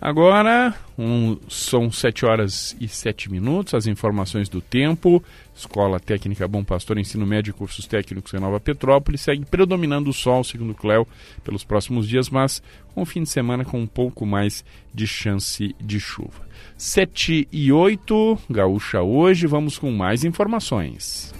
[0.00, 5.22] Agora, um, são 7 horas e 7 minutos, as informações do tempo.
[5.54, 9.20] Escola Técnica Bom Pastor, Ensino Médio e Cursos Técnicos em Nova Petrópolis.
[9.20, 11.06] Segue predominando o sol, segundo o Cléo,
[11.44, 12.60] pelos próximos dias, mas
[12.94, 16.51] com um fim de semana com um pouco mais de chance de chuva.
[16.82, 21.32] 7 e 8, Gaúcha hoje, vamos com mais informações.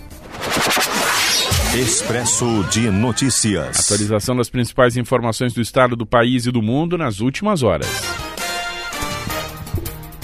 [1.74, 3.80] Expresso de Notícias.
[3.80, 8.21] Atualização das principais informações do estado, do país e do mundo nas últimas horas.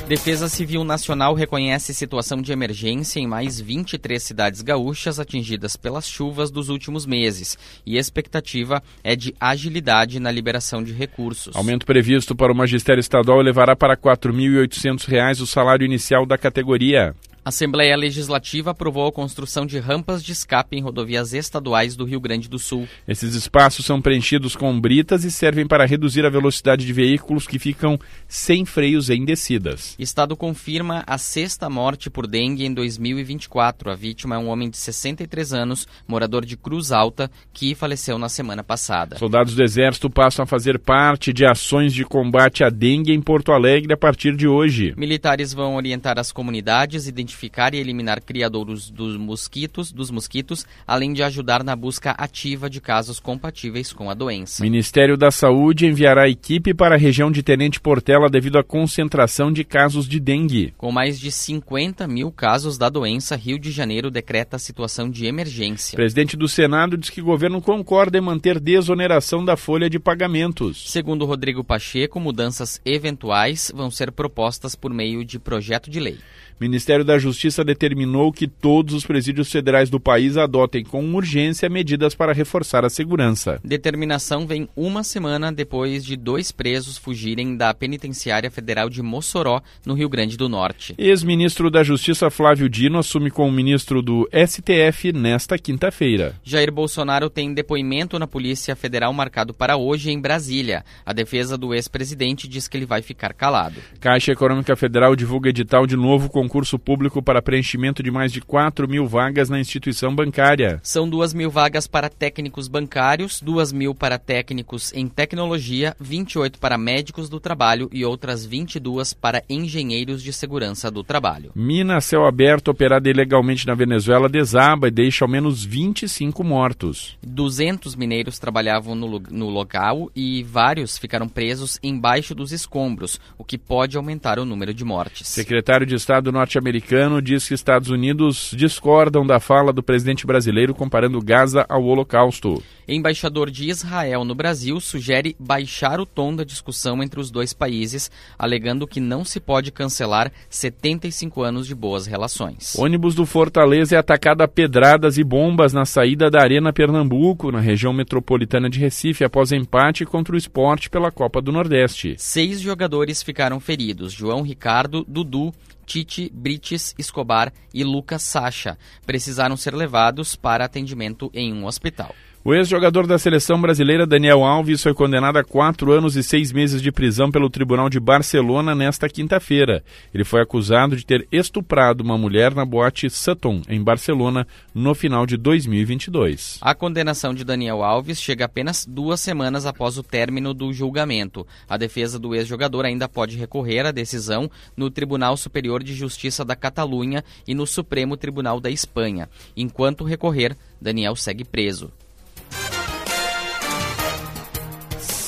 [0.08, 6.50] Defesa Civil Nacional reconhece situação de emergência em mais 23 cidades gaúchas atingidas pelas chuvas
[6.50, 11.54] dos últimos meses e expectativa é de agilidade na liberação de recursos.
[11.54, 17.14] Aumento previsto para o magistério estadual levará para R$ 4.800 o salário inicial da categoria.
[17.48, 22.20] A Assembleia Legislativa aprovou a construção de rampas de escape em rodovias estaduais do Rio
[22.20, 22.86] Grande do Sul.
[23.08, 27.58] Esses espaços são preenchidos com britas e servem para reduzir a velocidade de veículos que
[27.58, 29.96] ficam sem freios em descidas.
[29.98, 33.92] Estado confirma a sexta morte por dengue em 2024.
[33.92, 38.28] A vítima é um homem de 63 anos, morador de Cruz Alta, que faleceu na
[38.28, 39.16] semana passada.
[39.16, 43.52] Soldados do Exército passam a fazer parte de ações de combate à dengue em Porto
[43.52, 44.92] Alegre a partir de hoje.
[44.98, 51.12] Militares vão orientar as comunidades, identificar identificar e eliminar criadouros dos mosquitos, dos mosquitos, além
[51.12, 54.60] de ajudar na busca ativa de casos compatíveis com a doença.
[54.60, 59.52] O Ministério da Saúde enviará equipe para a região de Tenente Portela devido à concentração
[59.52, 60.74] de casos de dengue.
[60.76, 65.26] Com mais de 50 mil casos da doença, Rio de Janeiro decreta a situação de
[65.26, 65.94] emergência.
[65.94, 69.98] O presidente do Senado diz que o governo concorda em manter desoneração da folha de
[69.98, 70.90] pagamentos.
[70.90, 76.18] Segundo Rodrigo Pacheco, mudanças eventuais vão ser propostas por meio de projeto de lei.
[76.60, 82.14] Ministério da Justiça determinou que todos os presídios federais do país adotem com urgência medidas
[82.14, 83.60] para reforçar a segurança.
[83.62, 89.94] Determinação vem uma semana depois de dois presos fugirem da Penitenciária Federal de Mossoró, no
[89.94, 90.94] Rio Grande do Norte.
[90.98, 96.34] Ex-ministro da Justiça Flávio Dino assume como ministro do STF nesta quinta-feira.
[96.42, 100.84] Jair Bolsonaro tem depoimento na Polícia Federal marcado para hoje em Brasília.
[101.06, 103.80] A defesa do ex-presidente diz que ele vai ficar calado.
[104.00, 108.88] Caixa Econômica Federal divulga edital de novo concurso público para preenchimento de mais de 4
[108.88, 110.80] mil vagas na instituição bancária.
[110.82, 116.78] São 2 mil vagas para técnicos bancários, 2 mil para técnicos em tecnologia, 28 para
[116.78, 121.52] médicos do trabalho e outras 22 para engenheiros de segurança do trabalho.
[121.54, 127.18] Mina céu aberto operada ilegalmente na Venezuela desaba e deixa ao menos 25 mortos.
[127.22, 133.58] 200 mineiros trabalhavam no, no local e vários ficaram presos embaixo dos escombros, o que
[133.58, 135.28] pode aumentar o número de mortes.
[135.28, 141.20] Secretário de Estado norte-americano diz que Estados Unidos discordam da fala do presidente brasileiro comparando
[141.20, 142.62] Gaza ao Holocausto.
[142.86, 148.10] Embaixador de Israel no Brasil sugere baixar o tom da discussão entre os dois países,
[148.38, 152.74] alegando que não se pode cancelar 75 anos de boas relações.
[152.78, 157.60] Ônibus do Fortaleza é atacado a pedradas e bombas na saída da Arena Pernambuco, na
[157.60, 162.14] região metropolitana de Recife, após empate contra o esporte pela Copa do Nordeste.
[162.16, 165.52] Seis jogadores ficaram feridos: João Ricardo, Dudu,
[165.88, 168.78] Tite, Brites, Escobar e Lucas Sacha.
[169.06, 172.14] Precisaram ser levados para atendimento em um hospital.
[172.48, 176.80] O ex-jogador da seleção brasileira Daniel Alves foi condenado a quatro anos e seis meses
[176.80, 179.84] de prisão pelo Tribunal de Barcelona nesta quinta-feira.
[180.14, 185.26] Ele foi acusado de ter estuprado uma mulher na boate Sutton, em Barcelona, no final
[185.26, 186.56] de 2022.
[186.62, 191.46] A condenação de Daniel Alves chega apenas duas semanas após o término do julgamento.
[191.68, 196.56] A defesa do ex-jogador ainda pode recorrer à decisão no Tribunal Superior de Justiça da
[196.56, 199.28] Catalunha e no Supremo Tribunal da Espanha.
[199.54, 201.92] Enquanto recorrer, Daniel segue preso.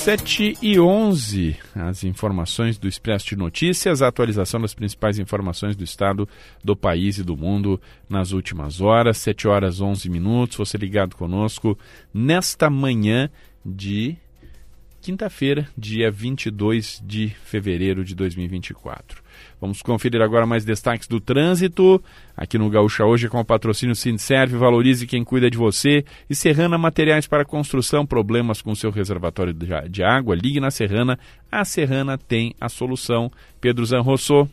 [0.01, 5.85] 7 e 11, as informações do Expresso de Notícias, a atualização das principais informações do
[5.85, 6.27] estado,
[6.65, 7.79] do país e do mundo
[8.09, 9.19] nas últimas horas.
[9.19, 11.79] 7 horas 11 minutos, você ligado conosco
[12.15, 13.29] nesta manhã
[13.65, 14.17] de
[15.03, 19.23] quinta-feira, dia 22 de fevereiro de 2024.
[19.61, 22.03] Vamos conferir agora mais destaques do trânsito.
[22.35, 26.05] Aqui no Gaúcha hoje com o patrocínio Sindserve, valorize quem cuida de você.
[26.31, 29.53] E Serrana Materiais para Construção, problemas com seu reservatório
[29.89, 31.19] de água, ligue na Serrana.
[31.53, 33.31] A Serrana tem a solução.
[33.61, 34.49] Pedro Zanrosso.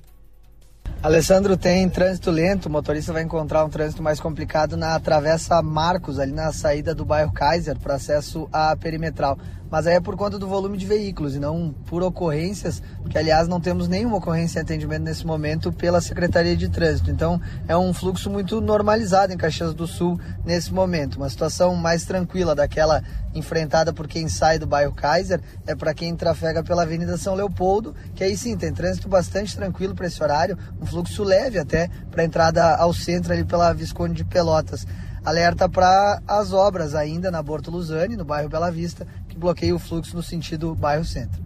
[1.02, 6.18] Alessandro, tem trânsito lento, o motorista vai encontrar um trânsito mais complicado na Travessa Marcos,
[6.18, 9.38] ali na saída do bairro Kaiser, para acesso à perimetral
[9.70, 13.48] mas aí é por conta do volume de veículos e não por ocorrências, porque aliás
[13.48, 17.12] não temos nenhuma ocorrência em atendimento nesse momento pela Secretaria de Trânsito.
[17.12, 21.16] Então é um fluxo muito normalizado em Caxias do Sul nesse momento.
[21.16, 23.04] Uma situação mais tranquila daquela
[23.34, 27.94] enfrentada por quem sai do bairro Kaiser é para quem trafega pela Avenida São Leopoldo,
[28.16, 32.24] que aí sim tem trânsito bastante tranquilo para esse horário, um fluxo leve até para
[32.24, 34.86] entrada ao centro ali pela Visconde de Pelotas
[35.28, 40.16] alerta para as obras ainda na Bortoluzani, no bairro Bela Vista, que bloqueia o fluxo
[40.16, 41.44] no sentido bairro centro.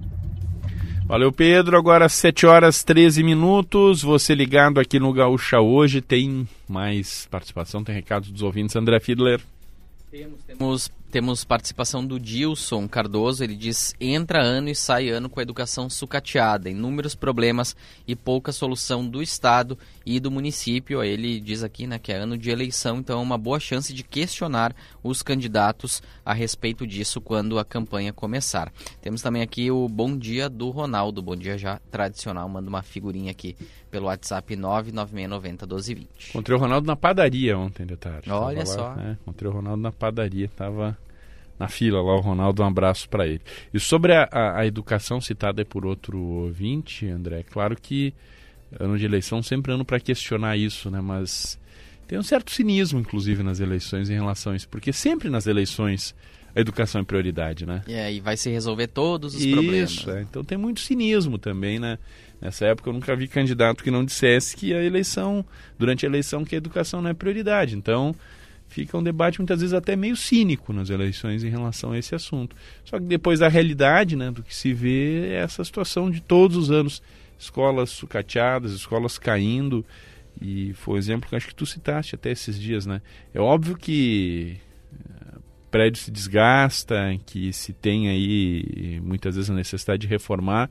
[1.08, 1.76] Valeu, Pedro.
[1.76, 4.04] Agora 7 horas 13 minutos.
[4.04, 6.00] Você ligado aqui no Gaúcha hoje.
[6.00, 8.76] Tem mais participação, tem recados dos ouvintes.
[8.76, 9.42] André Fiedler.
[10.12, 15.40] Temos, temos temos participação do Dilson Cardoso, ele diz: entra ano e sai ano com
[15.40, 17.76] a educação sucateada, inúmeros problemas
[18.08, 21.04] e pouca solução do Estado e do município.
[21.04, 24.04] Ele diz aqui né, que é ano de eleição, então é uma boa chance de
[24.04, 28.72] questionar os candidatos a respeito disso quando a campanha começar.
[29.02, 33.32] Temos também aqui o bom dia do Ronaldo, bom dia já tradicional, manda uma figurinha
[33.32, 33.58] aqui
[33.92, 36.08] pelo WhatsApp 996901220.
[36.30, 38.32] Encontrei o Ronaldo na padaria ontem de tarde.
[38.32, 38.96] Olha lá, só.
[38.96, 39.18] Né?
[39.22, 40.98] Encontrei o Ronaldo na padaria, tava
[41.60, 43.42] na fila lá, o Ronaldo, um abraço para ele.
[43.72, 48.14] E sobre a, a, a, educação citada por outro ouvinte, André, é claro que
[48.80, 51.02] ano de eleição sempre ano para questionar isso, né?
[51.02, 51.60] Mas
[52.08, 56.16] tem um certo cinismo, inclusive, nas eleições em relação a isso, porque sempre nas eleições
[56.56, 57.82] a educação é prioridade, né?
[57.88, 59.92] É, e vai se resolver todos os isso, problemas.
[59.92, 60.22] Isso, é.
[60.22, 61.98] então tem muito cinismo também, né?
[62.42, 65.46] Nessa época eu nunca vi candidato que não dissesse que a eleição,
[65.78, 67.76] durante a eleição, que a educação não é prioridade.
[67.76, 68.16] Então,
[68.68, 72.56] fica um debate muitas vezes até meio cínico nas eleições em relação a esse assunto.
[72.84, 76.58] Só que depois da realidade, né, do que se vê, é essa situação de todos
[76.58, 77.04] os anos.
[77.38, 79.86] Escolas sucateadas, escolas caindo.
[80.42, 83.02] E foi um exemplo que acho que tu citaste até esses dias, né?
[83.34, 84.58] É óbvio que
[84.94, 85.38] eh,
[85.70, 90.70] prédio se desgasta, que se tem aí muitas vezes a necessidade de reformar,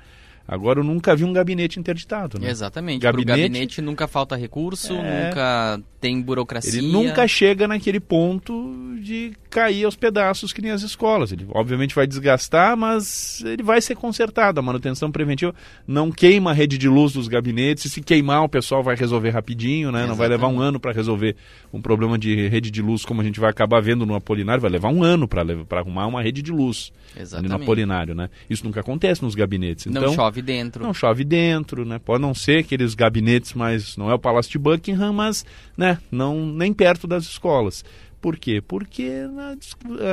[0.51, 2.51] Agora eu nunca vi um gabinete interditado, né?
[2.51, 3.01] Exatamente.
[3.01, 5.27] Gabinete, Pro gabinete nunca falta recurso, É.
[5.29, 6.81] nunca tem burocracia.
[6.81, 11.31] Ele nunca chega naquele ponto de cair aos pedaços que nem as escolas.
[11.31, 14.59] Ele obviamente vai desgastar, mas ele vai ser consertado.
[14.59, 15.55] A manutenção preventiva
[15.87, 17.85] não queima a rede de luz dos gabinetes.
[17.85, 20.05] E se queimar, o pessoal vai resolver rapidinho, né?
[20.05, 21.37] Não vai levar um ano para resolver
[21.73, 24.61] um problema de rede de luz, como a gente vai acabar vendo no Apolinário.
[24.61, 25.45] Vai levar um ano para
[25.79, 27.63] arrumar uma rede de luz ali no Exatamente.
[27.63, 28.31] Apolinário, né?
[28.49, 29.87] Isso nunca acontece nos gabinetes.
[29.87, 30.83] Não Então, chove dentro.
[30.85, 31.99] não chove dentro, né?
[31.99, 35.45] Pode não ser aqueles gabinetes, mas não é o Palácio de Buckingham, mas
[35.77, 37.85] né, não nem perto das escolas.
[38.21, 38.61] Por quê?
[38.61, 39.11] Porque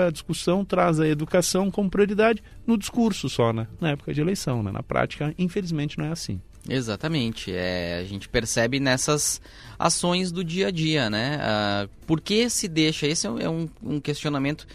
[0.05, 3.67] a discussão traz a educação como prioridade no discurso só, né?
[3.81, 4.71] Na época de eleição, né?
[4.71, 6.39] Na prática, infelizmente, não é assim.
[6.69, 7.51] Exatamente.
[7.53, 9.41] É, a gente percebe nessas
[9.77, 11.37] ações do dia a dia, né?
[11.41, 13.05] Ah, por que se deixa?
[13.07, 14.65] Esse é um, é um- um questionamento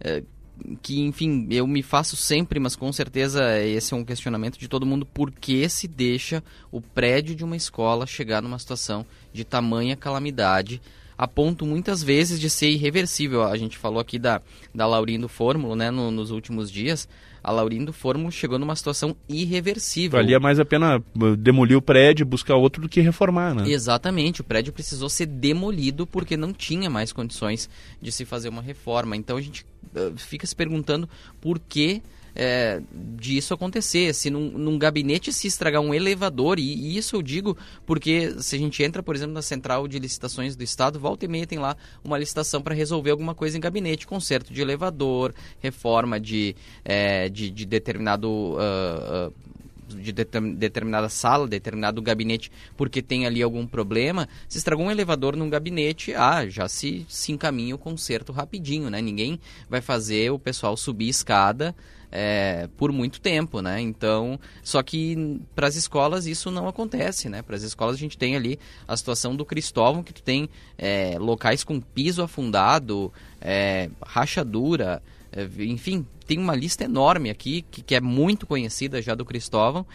[0.00, 0.22] é,
[0.82, 4.86] que, enfim, eu me faço sempre, mas com certeza esse é um questionamento de todo
[4.86, 5.04] mundo.
[5.06, 10.80] Por que se deixa o prédio de uma escola chegar numa situação de tamanha calamidade?
[11.16, 13.42] A ponto muitas vezes de ser irreversível.
[13.44, 14.40] A gente falou aqui da,
[14.74, 17.08] da Laurindo Fórmulo, né, no- nos últimos dias.
[17.44, 20.18] A Laurindo Fórmulo chegou numa situação irreversível.
[20.18, 23.68] Valia mais a pena uh, demolir o prédio, buscar outro do que reformar, né?
[23.68, 27.68] Exatamente, o prédio precisou ser demolido porque não tinha mais condições
[28.00, 29.16] de se fazer uma reforma.
[29.16, 29.64] Então a gente
[30.16, 31.08] fica se perguntando
[31.40, 32.02] por que
[32.34, 34.14] eh, disso acontecer.
[34.14, 38.56] Se num, num gabinete se estragar um elevador, e, e isso eu digo porque se
[38.56, 41.58] a gente entra, por exemplo, na central de licitações do estado, volta e meia tem
[41.58, 47.28] lá uma licitação para resolver alguma coisa em gabinete, conserto de elevador, reforma de, eh,
[47.28, 48.56] de, de determinado.
[48.58, 49.52] ah, ah,
[49.96, 55.36] de determin- determinada sala, determinado gabinete, porque tem ali algum problema, se estragou um elevador
[55.36, 59.00] num gabinete, ah, já se, se encaminha o conserto rapidinho, né?
[59.00, 61.74] Ninguém vai fazer o pessoal subir escada
[62.12, 63.80] é, por muito tempo, né?
[63.80, 67.40] Então, só que para as escolas isso não acontece, né?
[67.40, 71.16] Para as escolas a gente tem ali a situação do Cristóvão, que tu tem é,
[71.18, 77.94] locais com piso afundado, é, rachadura, é, enfim, tem uma lista enorme aqui que, que
[77.94, 79.86] é muito conhecida já do Cristóvão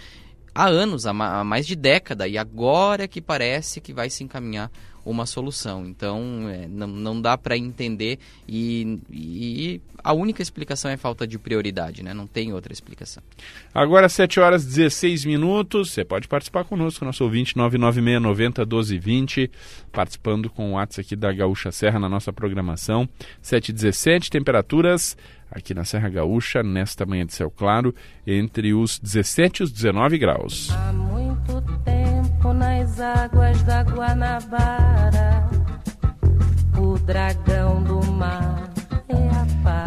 [0.54, 4.08] há anos, há, ma- há mais de década, e agora é que parece que vai
[4.10, 4.72] se encaminhar
[5.10, 5.86] uma solução.
[5.86, 11.40] Então, é, não, não dá para entender e, e a única explicação é falta de
[11.40, 12.14] prioridade, né?
[12.14, 13.24] Não tem outra explicação.
[13.74, 15.92] Agora, 7 horas e 16 minutos.
[15.92, 19.50] Você pode participar conosco, nosso ouvinte 996901220,
[19.92, 23.08] participando com o WhatsApp aqui da Gaúcha Serra na nossa programação.
[23.42, 25.18] 7 e 17, temperaturas
[25.50, 27.96] aqui na Serra Gaúcha, nesta manhã de céu claro,
[28.26, 30.70] entre os 17 e os 19 graus.
[30.72, 31.97] Há muito tempo
[32.58, 35.48] nas águas da Guanabara,
[36.78, 38.70] o dragão do mar
[39.08, 39.16] é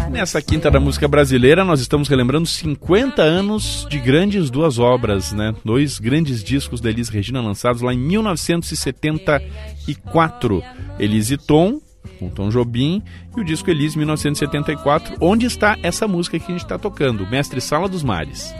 [0.08, 5.52] Nessa quinta da música brasileira, nós estamos relembrando 50 anos de grandes duas obras, né?
[5.64, 10.62] Dois grandes discos da Elis Regina lançados lá em 1974.
[10.98, 11.80] Elis e Tom,
[12.18, 13.02] com Tom Jobim,
[13.36, 17.60] e o disco Elis 1974, onde está essa música que a gente está tocando, Mestre
[17.60, 18.54] Sala dos Mares.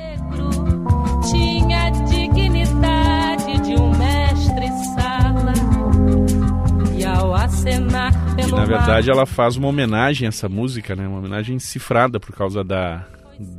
[8.39, 11.07] E na verdade ela faz uma homenagem a essa música, né?
[11.07, 13.05] Uma homenagem cifrada por causa da,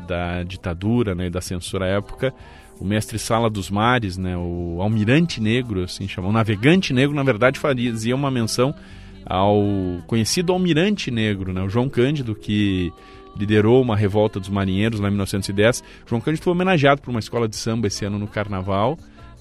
[0.08, 1.28] da ditadura, né?
[1.28, 2.34] E da censura à época.
[2.80, 4.36] O mestre Sala dos Mares, né?
[4.36, 6.32] O almirante negro, assim chamam.
[6.32, 8.74] O navegante negro, na verdade, fazia uma menção
[9.26, 9.62] ao
[10.08, 11.62] conhecido almirante negro, né?
[11.62, 12.92] O João Cândido, que
[13.38, 15.84] liderou uma revolta dos marinheiros lá em 1910.
[16.06, 18.98] João Cândido foi homenageado por uma escola de samba esse ano no Carnaval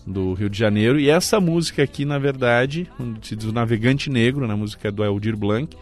[0.07, 0.99] do Rio de Janeiro.
[0.99, 2.91] E essa música aqui, na verdade,
[3.23, 5.77] se diz o Navegante Negro, na música do Aldir Blanc,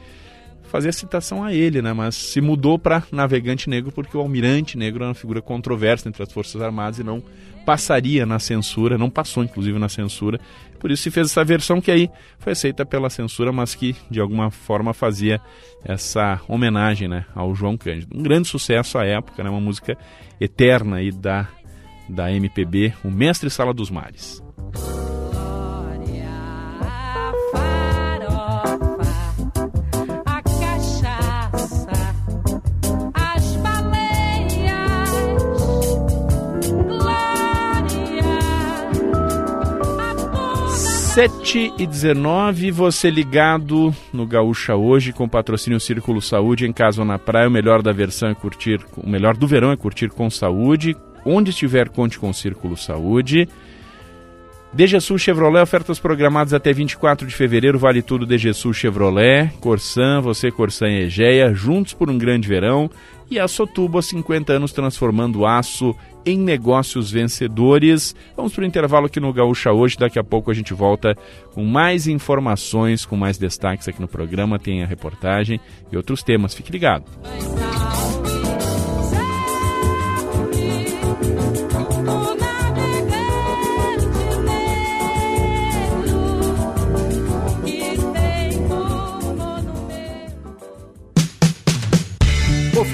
[0.68, 1.92] fazia citação a ele, né?
[1.92, 6.22] Mas se mudou para Navegante Negro porque o Almirante Negro era uma figura controversa entre
[6.22, 7.22] as Forças Armadas e não
[7.64, 10.40] passaria na censura, não passou inclusive na censura.
[10.78, 12.08] Por isso se fez essa versão que aí
[12.38, 15.40] foi aceita pela censura, mas que de alguma forma fazia
[15.84, 18.16] essa homenagem, né, ao João Cândido.
[18.16, 19.50] Um grande sucesso à época, né?
[19.50, 19.98] Uma música
[20.40, 21.48] eterna aí da
[22.09, 24.42] da MPB, o Mestre Sala dos Mares.
[41.18, 47.00] 7 e 19, você ligado no Gaúcha hoje com o patrocínio Círculo Saúde em casa
[47.00, 47.48] ou na praia.
[47.48, 50.96] O melhor da versão é curtir, o melhor do verão é curtir com saúde.
[51.30, 53.46] Onde estiver, conte com o Círculo Saúde.
[54.72, 60.88] DGSul Chevrolet, ofertas programadas até 24 de fevereiro, vale tudo DGSul Chevrolet, Corsan, você Corsan
[60.88, 62.90] e Egeia, juntos por um grande verão.
[63.30, 68.16] E a Sotubo há 50 anos transformando aço em negócios vencedores.
[68.34, 69.98] Vamos para o intervalo aqui no Gaúcha hoje.
[69.98, 71.14] Daqui a pouco a gente volta
[71.52, 74.58] com mais informações, com mais destaques aqui no programa.
[74.58, 75.60] Tem a reportagem
[75.92, 76.54] e outros temas.
[76.54, 77.04] Fique ligado.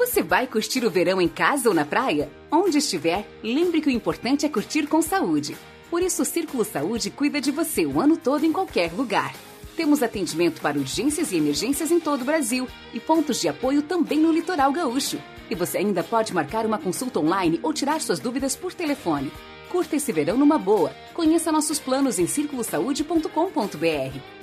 [0.00, 2.30] Você vai curtir o verão em casa ou na praia?
[2.50, 5.54] Onde estiver, lembre que o importante é curtir com saúde.
[5.90, 9.34] Por isso, o Círculo Saúde cuida de você o ano todo em qualquer lugar.
[9.76, 14.18] Temos atendimento para urgências e emergências em todo o Brasil e pontos de apoio também
[14.18, 15.20] no litoral gaúcho.
[15.50, 19.30] E você ainda pode marcar uma consulta online ou tirar suas dúvidas por telefone.
[19.68, 20.94] Curta esse verão numa boa.
[21.12, 24.39] Conheça nossos planos em circulosaude.com.br.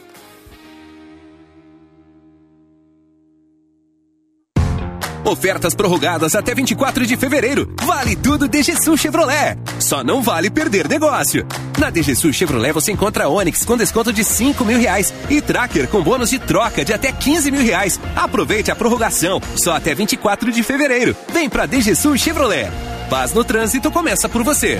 [5.27, 7.69] Ofertas prorrogadas até 24 de fevereiro.
[7.83, 9.57] Vale tudo DGSU Chevrolet.
[9.77, 11.45] Só não vale perder negócio.
[11.77, 16.01] Na DGSU Chevrolet você encontra Onix com desconto de 5 mil reais e Tracker com
[16.01, 17.99] bônus de troca de até 15 mil reais.
[18.15, 19.41] Aproveite a prorrogação.
[19.57, 21.13] Só até 24 de fevereiro.
[21.33, 22.71] Vem pra DGSU Chevrolet.
[23.09, 24.79] Paz no trânsito começa por você.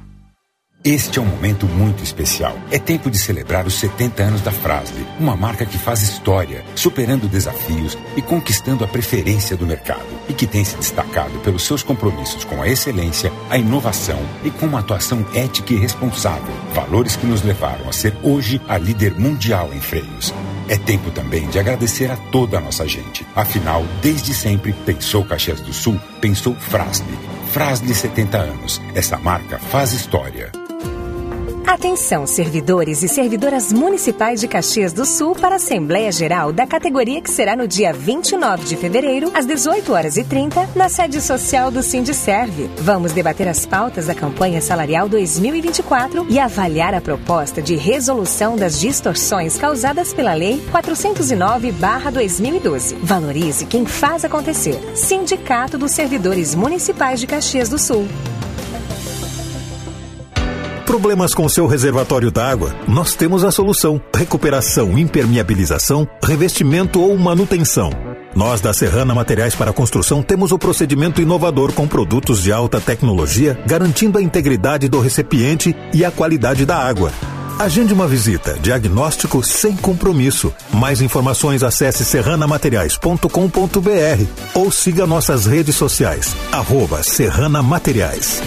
[0.83, 2.57] Este é um momento muito especial.
[2.71, 7.27] É tempo de celebrar os 70 anos da Frasle, uma marca que faz história, superando
[7.27, 12.43] desafios e conquistando a preferência do mercado, e que tem se destacado pelos seus compromissos
[12.45, 17.43] com a excelência, a inovação e com uma atuação ética e responsável, valores que nos
[17.43, 20.33] levaram a ser hoje a líder mundial em freios.
[20.67, 23.23] É tempo também de agradecer a toda a nossa gente.
[23.35, 27.19] Afinal, desde sempre, pensou Caxias do Sul, pensou Frasle.
[27.51, 28.81] Frasle 70 anos.
[28.95, 30.60] Essa marca faz história.
[31.65, 37.21] Atenção, servidores e servidoras municipais de Caxias do Sul para a Assembleia Geral da categoria
[37.21, 41.71] que será no dia 29 de fevereiro, às 18 horas e 30, na sede social
[41.71, 42.69] do Sindicerve.
[42.77, 48.79] Vamos debater as pautas da campanha salarial 2024 e avaliar a proposta de resolução das
[48.79, 52.95] distorções causadas pela Lei 409/2012.
[53.01, 54.77] Valorize quem faz acontecer.
[54.95, 58.07] Sindicato dos Servidores Municipais de Caxias do Sul.
[60.91, 62.75] Problemas com seu reservatório d'água?
[62.85, 67.91] Nós temos a solução: recuperação, impermeabilização, revestimento ou manutenção.
[68.35, 73.57] Nós da Serrana Materiais para Construção temos o procedimento inovador com produtos de alta tecnologia,
[73.65, 77.09] garantindo a integridade do recipiente e a qualidade da água.
[77.57, 78.59] Agende uma visita.
[78.59, 80.53] Diagnóstico sem compromisso.
[80.73, 86.35] Mais informações acesse serranamateriais.com.br ou siga nossas redes sociais.
[86.51, 88.41] Arroba Serrana Materiais.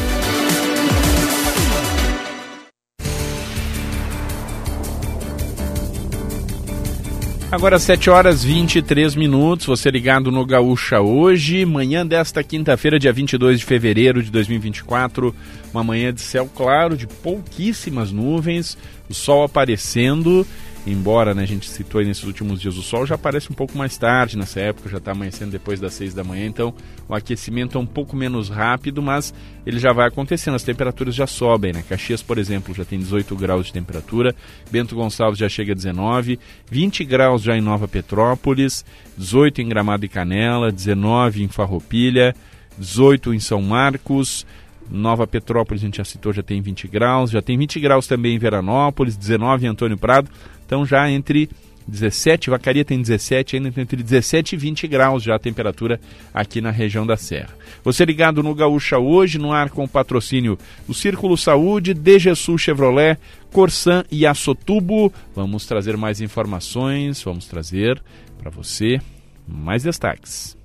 [7.54, 13.60] Agora 7 horas 23 minutos, você ligado no Gaúcha hoje, manhã desta quinta-feira, dia 22
[13.60, 15.32] de fevereiro de 2024,
[15.72, 18.76] uma manhã de céu claro, de pouquíssimas nuvens,
[19.08, 20.44] o sol aparecendo
[20.86, 23.76] embora né, a gente citou aí nesses últimos dias o sol já aparece um pouco
[23.76, 26.74] mais tarde nessa época, já está amanhecendo depois das 6 da manhã, então
[27.08, 29.32] o aquecimento é um pouco menos rápido, mas
[29.66, 31.82] ele já vai acontecendo, as temperaturas já sobem, né?
[31.88, 34.34] Caxias, por exemplo, já tem 18 graus de temperatura,
[34.70, 36.38] Bento Gonçalves já chega a 19,
[36.70, 38.84] 20 graus já em Nova Petrópolis,
[39.16, 42.34] 18 em Gramado e Canela, 19 em Farroupilha,
[42.78, 44.46] 18 em São Marcos,
[44.90, 48.34] Nova Petrópolis, a gente já citou, já tem 20 graus, já tem 20 graus também
[48.34, 50.28] em Veranópolis, 19 em Antônio Prado,
[50.74, 51.48] então já entre
[51.86, 56.00] 17, Vacaria tem 17, ainda entre 17 e 20 graus já a temperatura
[56.32, 57.54] aqui na região da Serra.
[57.84, 60.58] Você ligado no Gaúcha hoje, no ar com o patrocínio
[60.88, 63.16] do Círculo Saúde, DGSul Chevrolet,
[63.52, 65.12] Corsan e Açotubo.
[65.36, 68.02] Vamos trazer mais informações, vamos trazer
[68.36, 69.00] para você
[69.46, 70.56] mais destaques.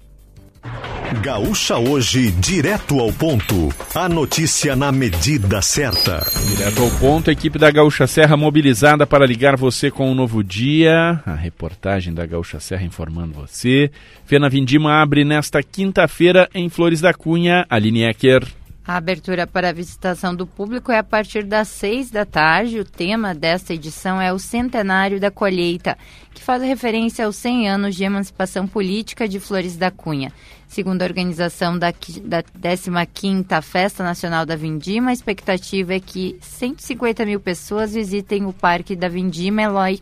[1.23, 3.69] Gaúcha hoje, direto ao ponto.
[3.95, 6.23] A notícia na medida certa.
[6.47, 10.43] Direto ao ponto, a equipe da Gaúcha Serra mobilizada para ligar você com um novo
[10.43, 11.19] dia.
[11.25, 13.91] A reportagem da Gaúcha Serra informando você.
[14.25, 17.65] Fena Vindima abre nesta quinta-feira em Flores da Cunha.
[17.69, 18.58] Aline Ecker.
[18.89, 22.79] A abertura para a visitação do público é a partir das seis da tarde.
[22.79, 25.95] O tema desta edição é o Centenário da Colheita,
[26.33, 30.33] que faz referência aos 100 anos de emancipação política de Flores da Cunha.
[30.67, 31.91] Segundo a organização da,
[32.23, 38.53] da 15ª Festa Nacional da Vindima, a expectativa é que 150 mil pessoas visitem o
[38.53, 40.01] Parque da Vindima Eloy,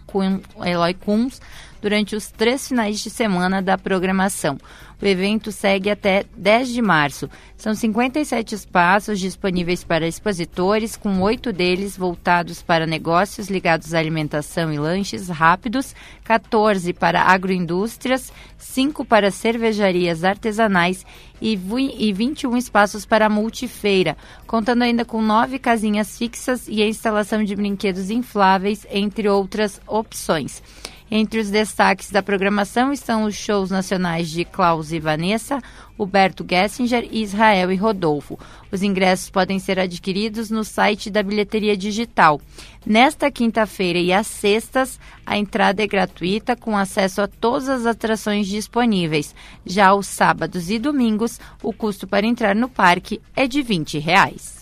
[0.66, 1.42] Eloy Kuns
[1.82, 4.58] durante os três finais de semana da programação.
[5.00, 7.30] O evento segue até 10 de março.
[7.56, 14.74] São 57 espaços disponíveis para expositores, com oito deles voltados para negócios ligados à alimentação
[14.74, 21.06] e lanches rápidos, 14 para agroindústrias, 5 para cervejarias artesanais
[21.40, 24.18] e 21 espaços para multifeira,
[24.48, 30.64] contando ainda com nove casinhas fixas e a instalação de brinquedos infláveis, entre outras opções.
[31.10, 35.62] Entre os destaques da programação estão os shows nacionais de Klaus e Vanessa,
[35.98, 38.38] Huberto Gessinger, Israel e Rodolfo.
[38.70, 42.42] Os ingressos podem ser adquiridos no site da bilheteria digital.
[42.86, 48.46] Nesta quinta-feira e às sextas, a entrada é gratuita com acesso a todas as atrações
[48.46, 49.34] disponíveis.
[49.66, 54.57] Já os sábados e domingos, o custo para entrar no parque é de 20 reais.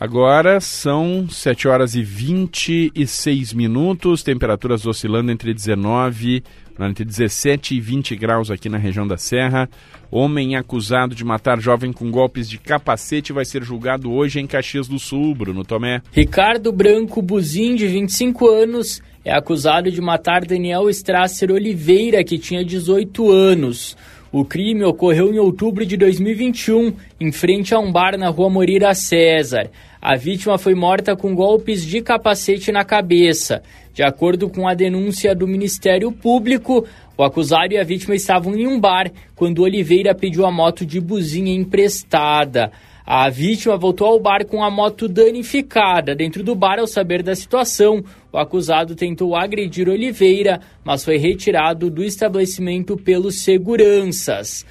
[0.00, 6.44] Agora são 7 horas e 26 minutos, temperaturas oscilando entre 19,
[6.78, 9.68] entre 17 e 20 graus aqui na região da Serra.
[10.08, 14.86] Homem acusado de matar jovem com golpes de capacete vai ser julgado hoje em Caxias
[14.86, 16.00] do Sul, Bruno Tomé.
[16.12, 22.64] Ricardo Branco Buzin, de 25 anos, é acusado de matar Daniel Strasser Oliveira, que tinha
[22.64, 23.96] 18 anos.
[24.30, 28.94] O crime ocorreu em outubro de 2021, em frente a um bar na rua Moreira
[28.94, 29.70] César.
[30.00, 33.62] A vítima foi morta com golpes de capacete na cabeça.
[33.92, 36.86] De acordo com a denúncia do Ministério Público,
[37.16, 41.00] o acusado e a vítima estavam em um bar quando Oliveira pediu a moto de
[41.00, 42.70] buzina emprestada.
[43.04, 46.14] A vítima voltou ao bar com a moto danificada.
[46.14, 51.90] Dentro do bar, ao saber da situação, o acusado tentou agredir Oliveira, mas foi retirado
[51.90, 54.64] do estabelecimento pelos seguranças.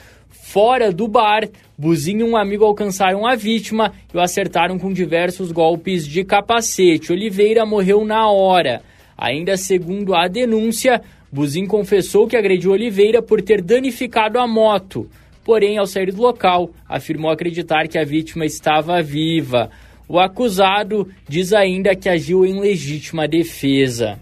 [0.50, 1.42] Fora do bar,
[1.78, 7.12] Buzinho e um amigo alcançaram a vítima e o acertaram com diversos golpes de capacete.
[7.12, 8.82] Oliveira morreu na hora.
[9.18, 15.10] Ainda segundo a denúncia, Buzinho confessou que agrediu Oliveira por ter danificado a moto.
[15.44, 19.70] Porém, ao sair do local, afirmou acreditar que a vítima estava viva.
[20.08, 24.18] O acusado diz ainda que agiu em legítima defesa.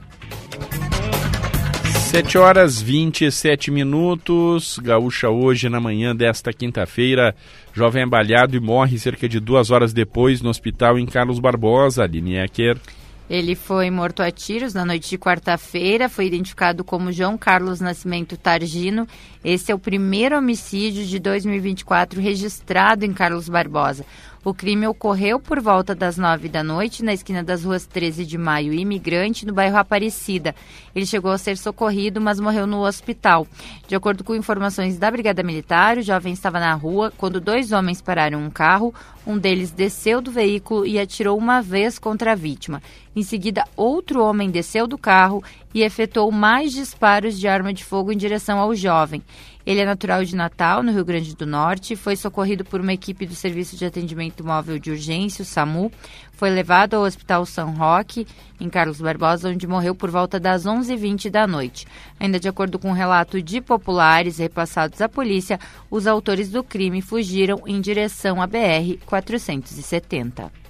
[2.15, 4.79] 7 horas 27 minutos.
[4.81, 7.35] Gaúcha hoje, na manhã desta quinta-feira.
[7.73, 12.37] Jovem baleado e morre cerca de duas horas depois no hospital em Carlos Barbosa, Aline
[12.37, 12.77] Ecker.
[13.29, 18.37] Ele foi morto a tiros na noite de quarta-feira, foi identificado como João Carlos Nascimento
[18.37, 19.05] Targino.
[19.43, 24.05] Esse é o primeiro homicídio de 2024 registrado em Carlos Barbosa.
[24.45, 28.37] O crime ocorreu por volta das nove da noite na esquina das ruas 13 de
[28.37, 30.53] Maio e Imigrante, no bairro Aparecida.
[30.95, 33.47] Ele chegou a ser socorrido, mas morreu no hospital.
[33.87, 38.03] De acordo com informações da Brigada Militar, o jovem estava na rua quando dois homens
[38.03, 38.93] pararam um carro.
[39.25, 42.83] Um deles desceu do veículo e atirou uma vez contra a vítima.
[43.15, 45.43] Em seguida, outro homem desceu do carro
[45.73, 49.23] e efetuou mais disparos de arma de fogo em direção ao jovem.
[49.65, 53.25] Ele é natural de Natal, no Rio Grande do Norte, foi socorrido por uma equipe
[53.25, 55.91] do Serviço de Atendimento Móvel de Urgência, o SAMU,
[56.33, 58.27] foi levado ao Hospital São Roque,
[58.59, 61.87] em Carlos Barbosa, onde morreu por volta das 11h20 da noite.
[62.19, 65.59] Ainda de acordo com um relato de populares repassados à polícia,
[65.89, 70.64] os autores do crime fugiram em direção à BR-470.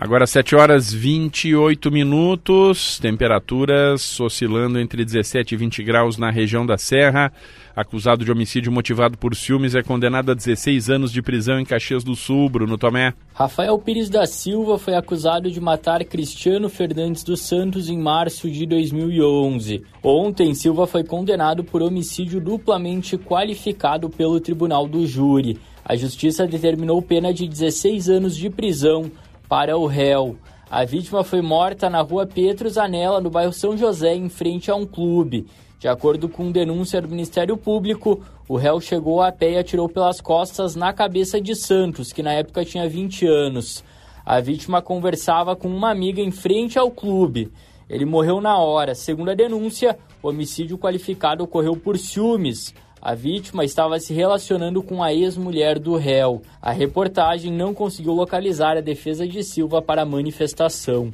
[0.00, 6.78] Agora 7 horas 28 minutos, temperaturas oscilando entre 17 e 20 graus na região da
[6.78, 7.32] Serra.
[7.74, 12.04] Acusado de homicídio motivado por ciúmes é condenado a 16 anos de prisão em Caxias
[12.04, 13.12] do Sul, Bruno Tomé.
[13.34, 18.66] Rafael Pires da Silva foi acusado de matar Cristiano Fernandes dos Santos em março de
[18.66, 19.82] 2011.
[20.00, 25.58] Ontem, Silva foi condenado por homicídio duplamente qualificado pelo Tribunal do Júri.
[25.84, 29.10] A justiça determinou pena de 16 anos de prisão
[29.48, 30.36] para o réu.
[30.70, 34.74] A vítima foi morta na rua Petro Zanella, no bairro São José, em frente a
[34.74, 35.46] um clube.
[35.78, 40.20] De acordo com denúncia do Ministério Público, o réu chegou a pé e atirou pelas
[40.20, 43.82] costas na cabeça de Santos, que na época tinha 20 anos.
[44.26, 47.50] A vítima conversava com uma amiga em frente ao clube.
[47.88, 48.94] Ele morreu na hora.
[48.94, 52.74] Segundo a denúncia, o homicídio qualificado ocorreu por ciúmes.
[53.00, 56.42] A vítima estava se relacionando com a ex-mulher do réu.
[56.60, 61.10] A reportagem não conseguiu localizar a defesa de Silva para a manifestação.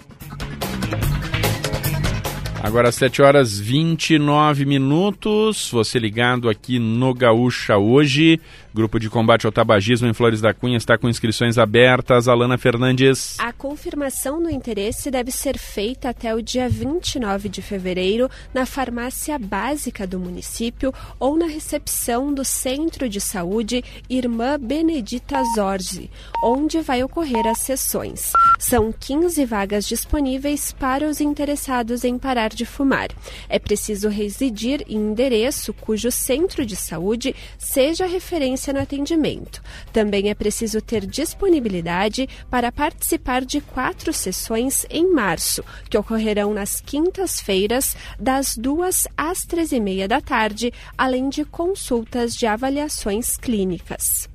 [2.65, 5.71] Agora 7 horas 29 minutos.
[5.71, 8.41] Você ligado aqui no Gaúcha hoje.
[8.75, 12.27] Grupo de combate ao tabagismo em Flores da Cunha está com inscrições abertas.
[12.27, 13.39] Alana Fernandes.
[13.39, 19.39] A confirmação do interesse deve ser feita até o dia 29 de fevereiro na farmácia
[19.39, 26.11] básica do município ou na recepção do Centro de Saúde Irmã Benedita Zorzi,
[26.43, 28.33] onde vai ocorrer as sessões.
[28.59, 33.11] São 15 vagas disponíveis para os interessados em parar de fumar.
[33.49, 39.63] É preciso residir em endereço cujo centro de saúde seja referência no atendimento.
[39.93, 46.81] Também é preciso ter disponibilidade para participar de quatro sessões em março, que ocorrerão nas
[46.81, 54.29] quintas-feiras, das duas às três e meia da tarde, além de consultas de avaliações clínicas.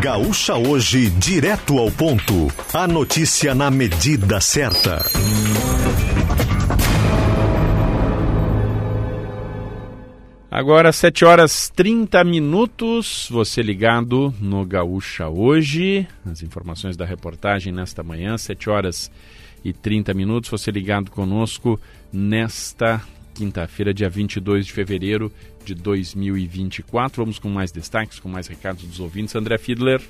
[0.00, 2.52] Gaúcha hoje, direto ao ponto.
[2.72, 5.04] A notícia na medida certa.
[10.50, 16.08] Agora 7 horas 30 minutos, você ligado no Gaúcha hoje.
[16.24, 19.10] As informações da reportagem nesta manhã, 7 horas
[19.62, 21.78] e 30 minutos, você ligado conosco
[22.10, 23.02] nesta
[23.34, 25.30] quinta-feira, dia 22 de fevereiro
[25.66, 27.22] de 2024.
[27.22, 29.36] Vamos com mais destaques, com mais recados dos ouvintes.
[29.36, 30.00] André Fiedler.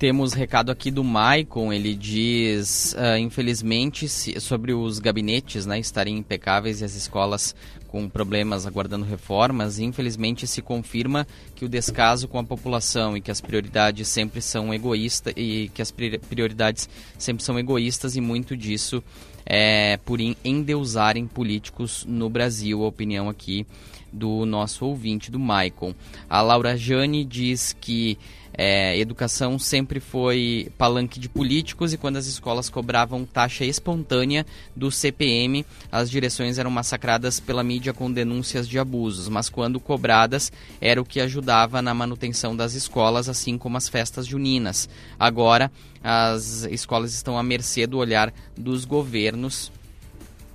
[0.00, 6.18] Temos recado aqui do Maicon, ele diz, uh, infelizmente, se, sobre os gabinetes né, estarem
[6.18, 7.54] impecáveis e as escolas
[7.92, 13.30] com problemas aguardando reformas, infelizmente se confirma que o descaso com a população e que
[13.30, 16.88] as prioridades sempre são egoístas e que as prioridades
[17.18, 19.04] sempre são egoístas e muito disso
[19.44, 23.66] é por endeusarem políticos no Brasil, a opinião aqui
[24.10, 25.94] do nosso ouvinte, do Maicon.
[26.30, 28.16] A Laura Jane diz que
[28.54, 34.44] é, educação sempre foi palanque de políticos e quando as escolas cobravam taxa espontânea
[34.76, 40.52] do CPM, as direções eram massacradas pela mídia com denúncias de abusos, mas quando cobradas
[40.80, 44.88] era o que ajudava na manutenção das escolas, assim como as festas juninas.
[45.18, 45.70] Agora,
[46.02, 49.70] as escolas estão à mercê do olhar dos governos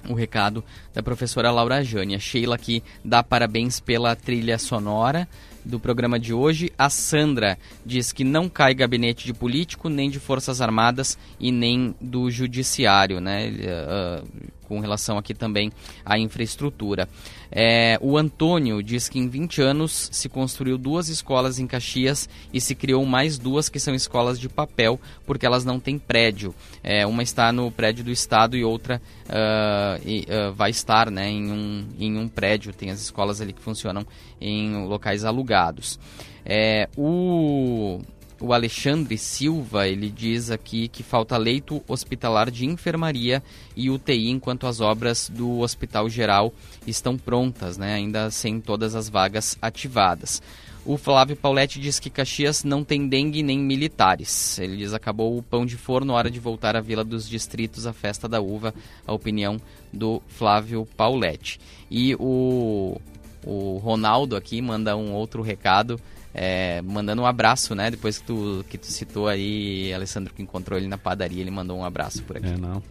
[0.10, 2.16] o recado da professora Laura Jane.
[2.16, 5.28] A Sheila aqui dá parabéns pela trilha sonora
[5.68, 6.72] do programa de hoje.
[6.78, 11.93] A Sandra diz que não cai gabinete de político, nem de Forças Armadas e nem
[12.01, 13.49] do Judiciário, né?
[13.49, 14.28] Uh,
[14.68, 15.72] com relação aqui também
[16.05, 17.07] à infraestrutura.
[17.49, 22.59] É, o Antônio diz que em 20 anos se construiu duas escolas em Caxias e
[22.59, 26.53] se criou mais duas que são escolas de papel, porque elas não têm prédio.
[26.84, 31.30] É, uma está no prédio do Estado e outra uh, e, uh, vai estar né,
[31.30, 32.74] em, um, em um prédio.
[32.74, 34.05] Tem as escolas ali que funcionam
[34.41, 35.97] em locais alugados.
[36.45, 38.01] É, o
[38.39, 43.41] o Alexandre Silva, ele diz aqui que falta leito hospitalar de enfermaria
[43.75, 46.53] e UTI enquanto as obras do Hospital Geral
[46.85, 50.41] estão prontas, né, ainda sem todas as vagas ativadas.
[50.85, 54.57] O Flávio Pauletti diz que Caxias não tem dengue nem militares.
[54.57, 57.91] Ele diz acabou o pão de forno, hora de voltar à Vila dos Distritos, a
[57.91, 58.73] festa da uva.
[59.05, 59.59] A opinião
[59.91, 61.59] do Flávio Pauletti.
[61.91, 63.01] E o,
[63.45, 65.99] o Ronaldo aqui manda um outro recado
[66.39, 67.89] é, mandando um abraço, né?
[67.89, 71.75] Depois que tu, que tu citou aí, Alessandro, que encontrou ele na padaria, ele mandou
[71.75, 72.45] um abraço por aqui.
[72.45, 72.83] É, não,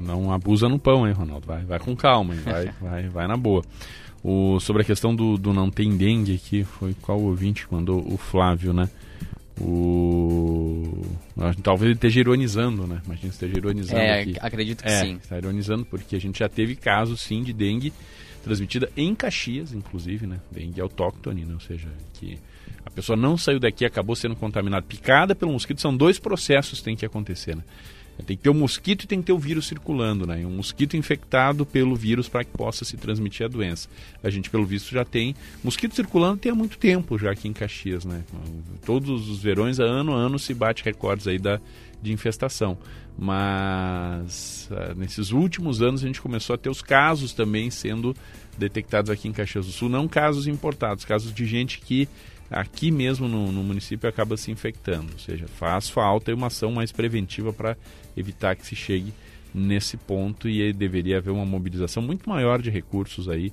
[0.00, 1.44] não abusa no pão, hein, Ronaldo?
[1.44, 2.40] Vai, vai com calma, hein?
[2.44, 3.64] Vai, vai, vai na boa.
[4.22, 8.00] O, sobre a questão do, do não tem dengue aqui, foi qual ouvinte que mandou?
[8.06, 8.88] O Flávio, né?
[9.60, 11.04] O...
[11.64, 13.02] Talvez ele esteja ironizando, né?
[13.04, 14.36] Imagina se esteja ironizando é, aqui.
[14.40, 15.16] acredito que é, sim.
[15.16, 17.92] Está ironizando porque a gente já teve casos, sim, de dengue
[18.44, 20.38] transmitida em Caxias, inclusive, né?
[20.50, 21.54] Dengue autóctone, né?
[21.54, 22.38] Ou seja, que
[22.84, 25.80] a pessoa não saiu daqui, acabou sendo contaminada, picada pelo mosquito.
[25.80, 27.62] São dois processos que tem que acontecer, né?
[28.26, 30.46] Tem que ter o mosquito e tem que ter o vírus circulando, né?
[30.46, 33.88] um mosquito infectado pelo vírus para que possa se transmitir a doença.
[34.22, 37.52] A gente, pelo visto, já tem mosquito circulando tem há muito tempo já aqui em
[37.52, 38.22] Caxias, né?
[38.86, 41.60] Todos os verões, ano a ano, se bate recordes aí da,
[42.00, 42.78] de infestação.
[43.18, 48.14] Mas uh, nesses últimos anos a gente começou a ter os casos também sendo
[48.56, 52.08] detectados aqui em Caxias do Sul, não casos importados, casos de gente que
[52.50, 55.12] aqui mesmo no, no município acaba se infectando.
[55.12, 57.76] Ou seja, faz falta uma ação mais preventiva para
[58.16, 59.12] evitar que se chegue
[59.54, 63.52] nesse ponto e deveria haver uma mobilização muito maior de recursos aí.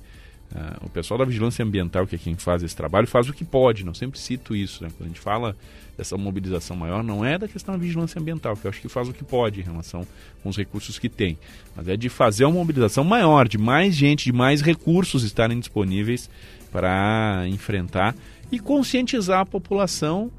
[0.52, 3.44] Uh, o pessoal da vigilância ambiental, que é quem faz esse trabalho, faz o que
[3.44, 3.84] pode.
[3.84, 4.84] Não sempre cito isso.
[4.84, 4.90] Né?
[4.90, 5.56] Quando a gente fala
[5.96, 9.08] dessa mobilização maior, não é da questão da vigilância ambiental, que eu acho que faz
[9.08, 10.06] o que pode em relação
[10.42, 11.38] com os recursos que tem,
[11.76, 16.28] mas é de fazer uma mobilização maior, de mais gente, de mais recursos estarem disponíveis
[16.70, 18.14] para enfrentar
[18.52, 20.30] e conscientizar a população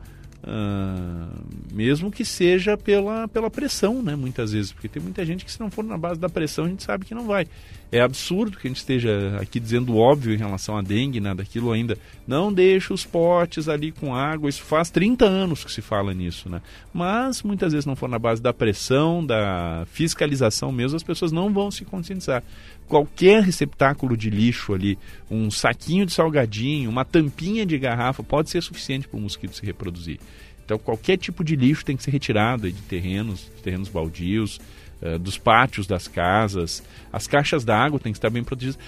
[0.46, 1.42] Uh,
[1.72, 5.58] mesmo que seja pela, pela pressão, né, muitas vezes, porque tem muita gente que se
[5.58, 7.48] não for na base da pressão a gente sabe que não vai.
[7.94, 11.72] É absurdo que a gente esteja aqui dizendo óbvio em relação à dengue, nada daquilo
[11.72, 11.96] ainda.
[12.26, 16.50] Não deixe os potes ali com água, isso faz 30 anos que se fala nisso,
[16.50, 16.60] né?
[16.92, 21.54] Mas muitas vezes não for na base da pressão, da fiscalização mesmo, as pessoas não
[21.54, 22.42] vão se conscientizar
[22.88, 24.98] qualquer receptáculo de lixo ali,
[25.30, 29.64] um saquinho de salgadinho, uma tampinha de garrafa, pode ser suficiente para o mosquito se
[29.64, 30.20] reproduzir.
[30.66, 34.60] Então, qualquer tipo de lixo tem que ser retirado de terrenos, de terrenos baldios,
[35.04, 36.82] uh, dos pátios das casas.
[37.12, 38.80] As caixas d'água têm que estar bem protegidas.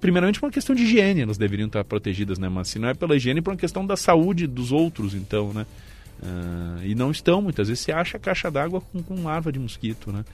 [0.00, 2.48] Primeiramente, por uma questão de higiene, elas deveriam estar protegidas, né?
[2.48, 5.64] Mas se não é pela higiene, por uma questão da saúde dos outros, então, né?
[6.22, 9.58] Uh, e não estão, muitas vezes se acha a caixa d'água com, com larva de
[9.58, 10.24] mosquito, né?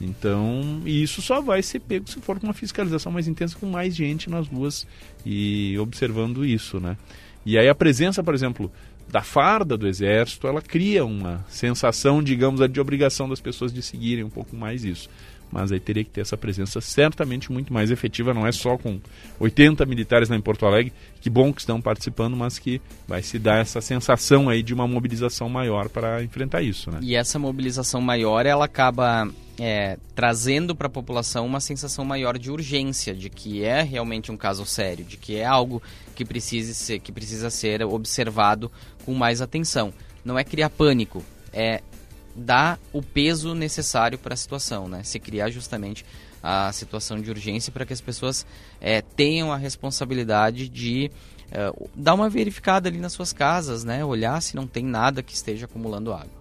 [0.00, 3.94] Então, isso só vai ser pego se for com uma fiscalização mais intensa, com mais
[3.94, 4.86] gente nas ruas
[5.24, 6.96] e observando isso, né?
[7.46, 8.70] E aí a presença, por exemplo,
[9.08, 14.24] da farda do exército, ela cria uma sensação, digamos, de obrigação das pessoas de seguirem
[14.24, 15.08] um pouco mais isso
[15.50, 19.00] mas aí teria que ter essa presença certamente muito mais efetiva, não é só com
[19.38, 23.38] 80 militares lá em Porto Alegre, que bom que estão participando, mas que vai se
[23.38, 26.98] dar essa sensação aí de uma mobilização maior para enfrentar isso, né?
[27.02, 29.28] E essa mobilização maior, ela acaba
[29.58, 34.36] é, trazendo para a população uma sensação maior de urgência, de que é realmente um
[34.36, 35.82] caso sério, de que é algo
[36.14, 38.70] que precisa ser, que precisa ser observado
[39.04, 39.92] com mais atenção.
[40.24, 41.82] Não é criar pânico, é
[42.36, 45.02] dar o peso necessário para a situação, né?
[45.02, 46.04] Se criar justamente
[46.42, 48.46] a situação de urgência para que as pessoas
[48.80, 51.10] é, tenham a responsabilidade de
[51.50, 54.04] é, dar uma verificada ali nas suas casas, né?
[54.04, 56.35] Olhar se não tem nada que esteja acumulando água.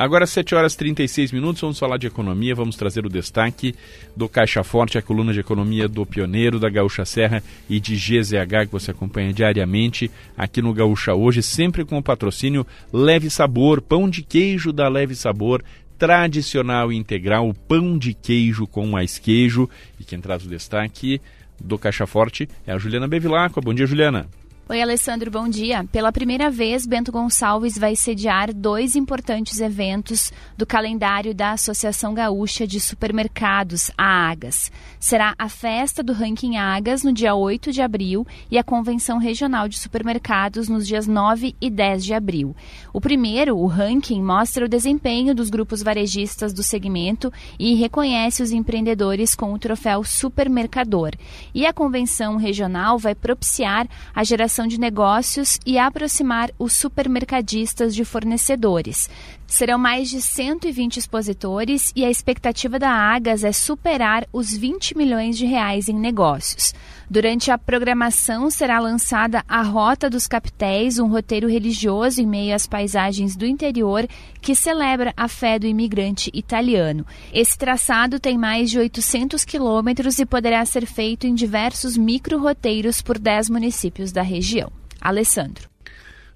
[0.00, 3.74] Agora, 7 horas e 36 minutos, vamos falar de economia, vamos trazer o destaque
[4.16, 8.64] do Caixa Forte, a coluna de economia do Pioneiro, da Gaúcha Serra e de GZH,
[8.64, 14.08] que você acompanha diariamente aqui no Gaúcha Hoje, sempre com o patrocínio Leve Sabor, pão
[14.08, 15.62] de queijo da Leve Sabor,
[15.98, 19.68] tradicional integral, pão de queijo com mais queijo.
[20.00, 21.20] E quem traz o destaque
[21.62, 23.60] do Caixa Forte é a Juliana Bevilacqua.
[23.60, 24.39] Bom dia, Juliana.
[24.70, 25.84] Oi, Alessandro, bom dia.
[25.90, 32.68] Pela primeira vez, Bento Gonçalves vai sediar dois importantes eventos do calendário da Associação Gaúcha
[32.68, 34.70] de Supermercados, a Agas.
[35.00, 39.66] Será a festa do Ranking Agas no dia 8 de abril e a Convenção Regional
[39.66, 42.54] de Supermercados nos dias 9 e 10 de abril.
[42.92, 48.52] O primeiro, o ranking, mostra o desempenho dos grupos varejistas do segmento e reconhece os
[48.52, 51.10] empreendedores com o troféu Supermercador.
[51.52, 58.04] E a Convenção Regional vai propiciar a geração de negócios e aproximar os supermercadistas de
[58.04, 59.08] fornecedores.
[59.50, 65.36] Serão mais de 120 expositores e a expectativa da Agas é superar os 20 milhões
[65.36, 66.72] de reais em negócios.
[67.10, 72.68] Durante a programação será lançada a Rota dos Capitéis, um roteiro religioso em meio às
[72.68, 74.06] paisagens do interior
[74.40, 77.04] que celebra a fé do imigrante italiano.
[77.32, 83.18] Esse traçado tem mais de 800 quilômetros e poderá ser feito em diversos micro-roteiros por
[83.18, 84.70] 10 municípios da região.
[85.00, 85.68] Alessandro.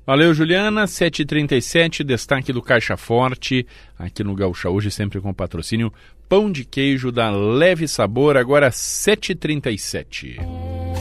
[0.06, 0.84] Valeu, Juliana.
[0.84, 3.66] 7h37, destaque do Caixa Forte,
[3.98, 5.90] aqui no Gaúcha Hoje, sempre com patrocínio.
[6.28, 10.93] Pão de queijo da Leve Sabor, agora 7h37.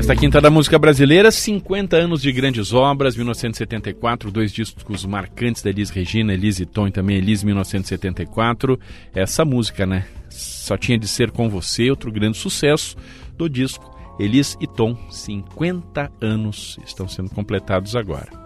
[0.00, 5.68] Nesta quinta da música brasileira, 50 anos de grandes obras, 1974, dois discos marcantes da
[5.68, 8.80] Elis Regina, Elis e Tom e também Elis 1974.
[9.14, 10.06] Essa música, né?
[10.30, 12.96] Só tinha de ser com você, outro grande sucesso
[13.36, 18.39] do disco Elis e Tom, 50 anos estão sendo completados agora.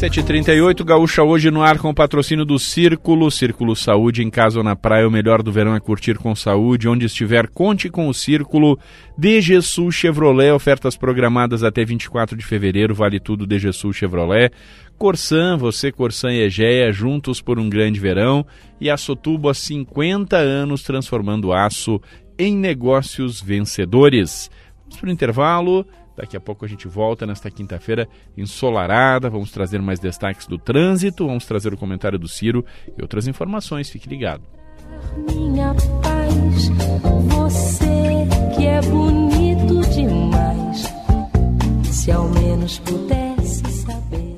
[0.00, 4.64] 7h38, Gaúcha hoje no ar com o patrocínio do Círculo, Círculo Saúde em casa ou
[4.64, 8.14] na praia, o melhor do verão é curtir com saúde, onde estiver, conte com o
[8.14, 8.78] Círculo,
[9.18, 14.50] DG Sul Chevrolet, ofertas programadas até 24 de fevereiro, vale tudo DG Sul Chevrolet,
[14.96, 18.46] Corsan, você, Corsan e Egea, juntos por um grande verão,
[18.80, 22.00] e a Sotubo há 50 anos transformando aço
[22.38, 24.50] em negócios vencedores.
[24.84, 25.86] Vamos para o intervalo,
[26.20, 28.06] Daqui a pouco a gente volta nesta quinta-feira
[28.36, 29.30] ensolarada.
[29.30, 32.62] Vamos trazer mais destaques do trânsito, vamos trazer o comentário do Ciro
[32.96, 33.88] e outras informações.
[33.88, 34.42] Fique ligado.
[35.32, 36.68] Minha paz,
[37.24, 40.84] você que é bonito demais.
[41.90, 44.36] Se ao menos pudesse saber.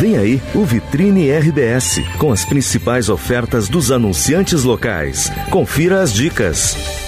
[0.00, 5.30] Vem aí o Vitrine RBS, com as principais ofertas dos anunciantes locais.
[5.48, 7.07] Confira as dicas.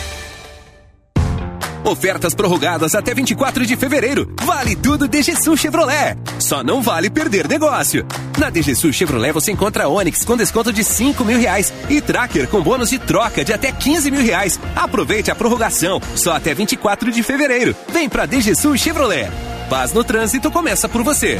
[1.83, 4.33] Ofertas prorrogadas até 24 de fevereiro.
[4.43, 6.17] Vale tudo DGSU Chevrolet.
[6.39, 8.05] Só não vale perder negócio.
[8.37, 12.61] Na DGSU Chevrolet você encontra Onix com desconto de 5 mil reais e Tracker com
[12.61, 14.59] bônus de troca de até 15 mil reais.
[14.75, 15.99] Aproveite a prorrogação.
[16.15, 17.75] Só até 24 de fevereiro.
[17.91, 19.29] Vem pra DGSU Chevrolet.
[19.69, 21.39] Paz no trânsito começa por você.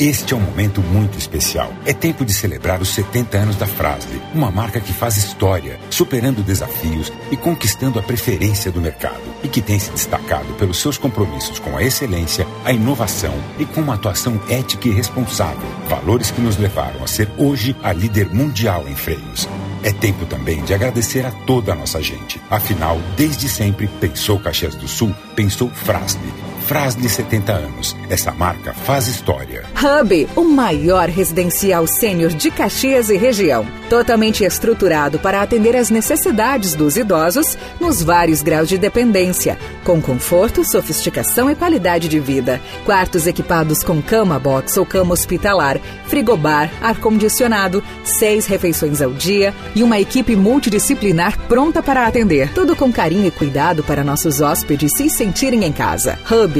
[0.00, 1.74] Este é um momento muito especial.
[1.84, 6.42] É tempo de celebrar os 70 anos da Frasle, uma marca que faz história, superando
[6.42, 11.58] desafios e conquistando a preferência do mercado e que tem se destacado pelos seus compromissos
[11.58, 16.56] com a excelência, a inovação e com uma atuação ética e responsável, valores que nos
[16.56, 19.46] levaram a ser hoje a líder mundial em freios.
[19.82, 22.40] É tempo também de agradecer a toda a nossa gente.
[22.48, 26.49] Afinal, desde sempre, pensou Caxias do Sul, pensou Frasle.
[26.70, 27.96] Frasle 70 anos.
[28.08, 29.64] Essa marca faz história.
[29.74, 33.66] Hub, o maior residencial sênior de Caxias e região.
[33.88, 40.62] Totalmente estruturado para atender às necessidades dos idosos nos vários graus de dependência, com conforto,
[40.62, 42.60] sofisticação e qualidade de vida.
[42.84, 49.82] Quartos equipados com cama box ou cama hospitalar, frigobar, ar-condicionado, seis refeições ao dia e
[49.82, 52.52] uma equipe multidisciplinar pronta para atender.
[52.52, 56.16] Tudo com carinho e cuidado para nossos hóspedes se sentirem em casa.
[56.30, 56.59] Hub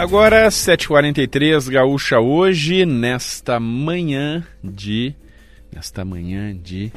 [0.00, 5.14] Agora, 7h43, Gaúcha hoje, nesta manhã de.
[5.70, 6.90] Nesta manhã de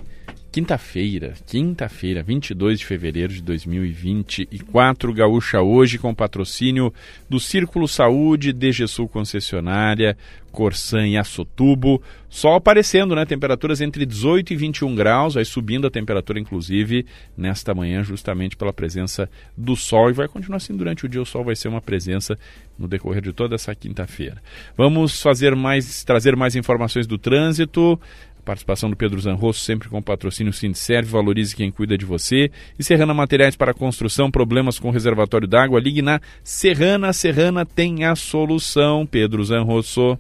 [0.54, 6.93] Quinta-feira, quinta-feira, 22 de fevereiro de 2024, Gaúcha hoje com patrocínio
[7.28, 10.16] do Círculo Saúde, DGSul Concessionária,
[10.51, 11.99] Corsan e Açotubo.
[12.30, 13.26] Sol aparecendo, né?
[13.26, 18.72] Temperaturas entre 18 e 21 graus, vai subindo a temperatura, inclusive, nesta manhã, justamente pela
[18.72, 19.28] presença
[19.58, 20.12] do sol.
[20.12, 21.22] E vai continuar assim durante o dia.
[21.22, 22.38] O sol vai ser uma presença
[22.78, 24.41] no decorrer de toda essa quinta-feira.
[24.78, 27.99] Vamos fazer mais, trazer mais informações do trânsito.
[28.45, 32.52] Participação do Pedro Zanrosso, sempre com patrocínio Sindserve, valorize quem cuida de você.
[32.78, 37.14] E Serrana Materiais para Construção, problemas com reservatório d'água, ligue na Serrana.
[37.14, 39.06] Serrana tem a solução.
[39.06, 40.18] Pedro Zanrosso.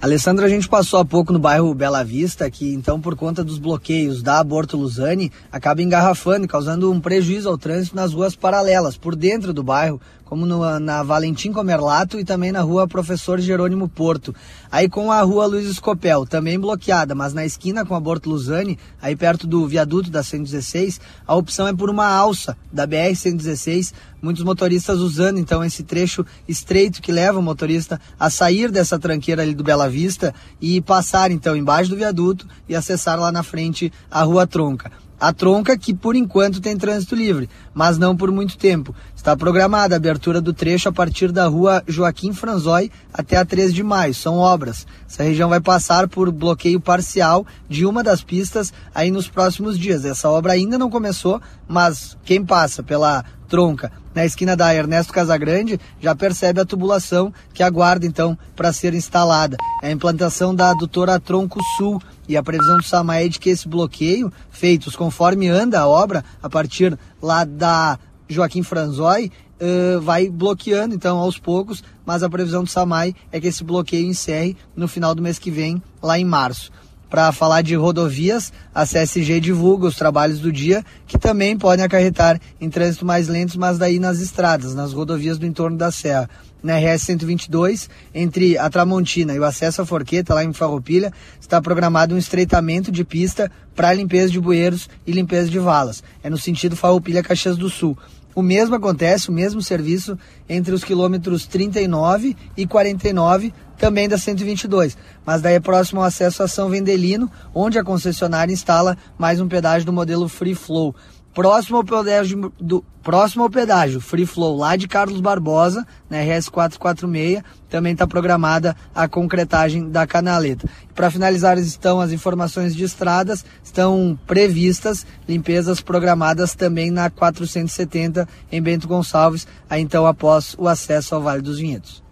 [0.00, 3.58] Alessandra, a gente passou há pouco no bairro Bela Vista, que então, por conta dos
[3.58, 8.96] bloqueios da Aborto Luzani, acaba engarrafando e causando um prejuízo ao trânsito nas ruas paralelas,
[8.96, 13.88] por dentro do bairro, como no, na Valentim Comerlato e também na rua Professor Jerônimo
[13.88, 14.34] Porto.
[14.70, 18.78] Aí com a rua Luiz Escopel, também bloqueada, mas na esquina com a Borto Luzani,
[19.00, 24.44] aí perto do viaduto da 116, a opção é por uma alça da BR-116, muitos
[24.44, 29.54] motoristas usando então esse trecho estreito que leva o motorista a sair dessa tranqueira ali
[29.54, 34.22] do Bela Vista e passar então embaixo do viaduto e acessar lá na frente a
[34.24, 35.07] Rua Tronca.
[35.20, 38.94] A tronca que por enquanto tem trânsito livre, mas não por muito tempo.
[39.16, 43.74] Está programada a abertura do trecho a partir da rua Joaquim Franzói até a 3
[43.74, 44.14] de maio.
[44.14, 44.86] São obras.
[45.08, 50.04] Essa região vai passar por bloqueio parcial de uma das pistas aí nos próximos dias.
[50.04, 55.80] Essa obra ainda não começou, mas quem passa pela tronca na esquina da Ernesto Casagrande
[56.00, 59.56] já percebe a tubulação que aguarda então para ser instalada.
[59.82, 63.48] É a implantação da adutora Tronco Sul e a previsão do SAMA é de que
[63.48, 67.98] esse bloqueio, feitos conforme anda a obra, a partir lá da
[68.28, 73.46] Joaquim Franzói, uh, vai bloqueando então aos poucos, mas a previsão do SAMAI é que
[73.46, 76.70] esse bloqueio encerre no final do mês que vem, lá em março.
[77.08, 82.38] Para falar de rodovias, a CSG divulga os trabalhos do dia, que também podem acarretar
[82.60, 86.28] em trânsito mais lentos, mas daí nas estradas, nas rodovias do entorno da Serra
[86.62, 91.60] na RS 122, entre a Tramontina e o acesso à Forqueta, lá em Farroupilha, está
[91.60, 96.02] programado um estreitamento de pista para limpeza de bueiros e limpeza de valas.
[96.22, 97.96] É no sentido Farroupilha-Caxias do Sul.
[98.34, 100.16] O mesmo acontece, o mesmo serviço
[100.48, 104.96] entre os quilômetros 39 e 49, também da 122.
[105.26, 109.48] Mas daí é próximo ao acesso a São Vendelino, onde a concessionária instala mais um
[109.48, 110.94] pedágio do modelo Free Flow.
[111.38, 116.48] Próximo ao pedágio, do, próximo ao pedágio Free Flow lá de Carlos Barbosa, na RS
[116.48, 120.68] 446, também está programada a concretagem da canaleta.
[120.96, 128.60] Para finalizar, estão as informações de estradas, estão previstas limpezas programadas também na 470 em
[128.60, 132.07] Bento Gonçalves, aí então após o acesso ao Vale dos Vinhedos.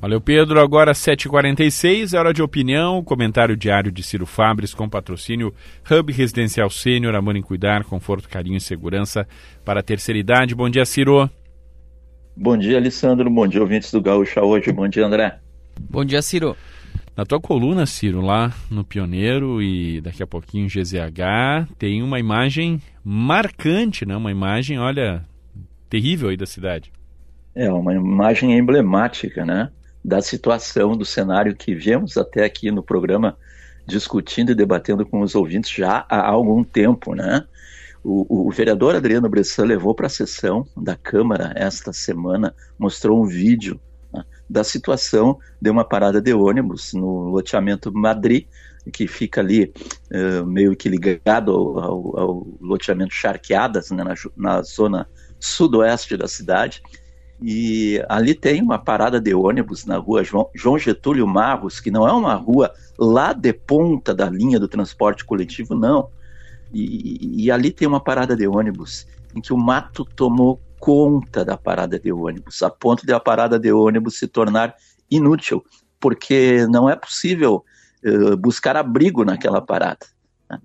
[0.00, 0.58] Valeu, Pedro.
[0.58, 3.04] Agora 7h46, é hora de opinião.
[3.04, 5.52] Comentário diário de Ciro Fabres com patrocínio
[5.90, 9.28] Hub Residencial Sênior, Amor em Cuidar, conforto, carinho e segurança
[9.62, 10.54] para a terceira idade.
[10.54, 11.28] Bom dia, Ciro.
[12.34, 13.28] Bom dia, Alessandro.
[13.28, 14.72] Bom dia, ouvintes do Gaúcha hoje.
[14.72, 15.38] Bom dia, André.
[15.78, 16.56] Bom dia, Ciro.
[17.14, 22.80] Na tua coluna, Ciro, lá no Pioneiro e daqui a pouquinho GZH, tem uma imagem
[23.04, 24.16] marcante, né?
[24.16, 25.22] Uma imagem, olha,
[25.90, 26.90] terrível aí da cidade.
[27.54, 29.70] É, uma imagem emblemática, né?
[30.04, 33.36] Da situação, do cenário que vemos até aqui no programa
[33.86, 37.44] discutindo e debatendo com os ouvintes já há algum tempo, né?
[38.02, 43.26] O, o vereador Adriano Bressan levou para a sessão da Câmara esta semana, mostrou um
[43.26, 43.78] vídeo
[44.12, 48.46] né, da situação de uma parada de ônibus no loteamento Madrid,
[48.90, 49.70] que fica ali
[50.10, 55.06] uh, meio que ligado ao, ao, ao loteamento Charqueadas, né, na, na zona
[55.38, 56.82] sudoeste da cidade,
[57.42, 62.12] e ali tem uma parada de ônibus na rua João Getúlio Marros, que não é
[62.12, 66.08] uma rua lá de ponta da linha do transporte coletivo, não.
[66.72, 71.56] E, e ali tem uma parada de ônibus em que o mato tomou conta da
[71.56, 74.74] parada de ônibus, a ponto de a parada de ônibus se tornar
[75.10, 75.64] inútil,
[75.98, 77.64] porque não é possível
[78.04, 80.06] uh, buscar abrigo naquela parada.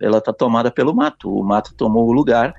[0.01, 1.31] Ela está tomada pelo mato.
[1.31, 2.53] O mato tomou o lugar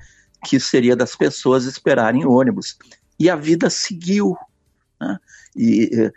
[0.45, 2.77] que seria das pessoas esperarem ônibus
[3.19, 4.35] e a vida seguiu.
[4.99, 5.17] Né?
[5.55, 6.11] E eh,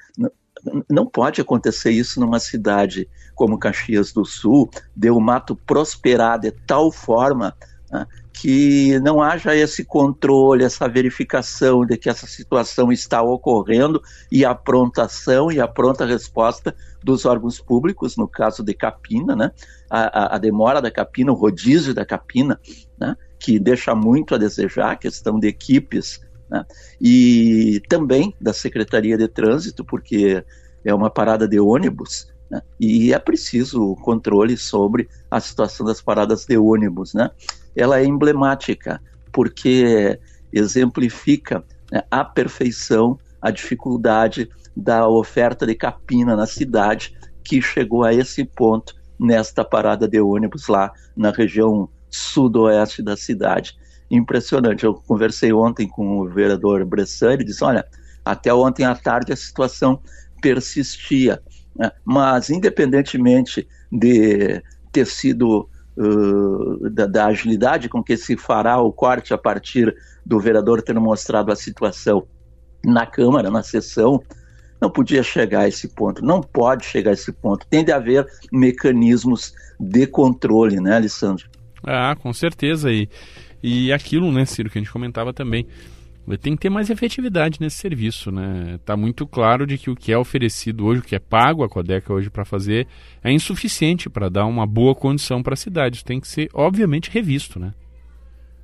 [0.88, 6.50] não pode acontecer isso numa cidade como Caxias do Sul, de o mato prosperar de
[6.50, 7.56] tal forma
[7.90, 14.44] né, que não haja esse controle, essa verificação de que essa situação está ocorrendo e
[14.44, 19.50] a prontação e a pronta resposta dos órgãos públicos, no caso de Capina, né,
[19.88, 22.60] a, a demora da Capina, o rodízio da Capina,
[22.98, 26.20] né, que deixa muito a desejar, a questão de equipes
[26.50, 26.64] né?
[27.00, 30.44] E também da Secretaria de Trânsito, porque
[30.84, 32.60] é uma parada de ônibus Né?
[32.80, 37.14] E é preciso controle sobre a situação das paradas de ônibus.
[37.14, 37.30] Né?
[37.76, 39.00] Ela é emblemática,
[39.32, 40.18] porque
[40.52, 48.12] exemplifica né, a perfeição, a dificuldade da oferta de capina na cidade, que chegou a
[48.12, 53.78] esse ponto nesta parada de ônibus lá na região sudoeste da cidade.
[54.10, 54.84] Impressionante.
[54.84, 57.84] Eu conversei ontem com o vereador Bressani e disse: olha,
[58.24, 60.00] até ontem à tarde a situação
[60.40, 61.40] persistia.
[61.76, 61.90] Né?
[62.04, 64.62] Mas, independentemente de
[64.92, 70.40] ter sido uh, da, da, agilidade com que se fará o corte a partir do
[70.40, 72.26] vereador ter mostrado a situação
[72.84, 74.20] na Câmara, na sessão,
[74.80, 77.66] não podia chegar a esse ponto, não pode chegar a esse ponto.
[77.68, 81.48] Tem de haver mecanismos de controle, né, Alessandro?
[81.84, 82.90] Ah, com certeza.
[82.90, 83.08] E,
[83.62, 85.66] e aquilo, né, Ciro, que a gente comentava também
[86.38, 88.78] tem que ter mais efetividade nesse serviço, né?
[88.84, 91.68] Tá muito claro de que o que é oferecido hoje, o que é pago a
[91.68, 92.86] Codeca hoje para fazer,
[93.22, 95.96] é insuficiente para dar uma boa condição para a cidade.
[95.96, 97.72] Isso tem que ser, obviamente, revisto, né?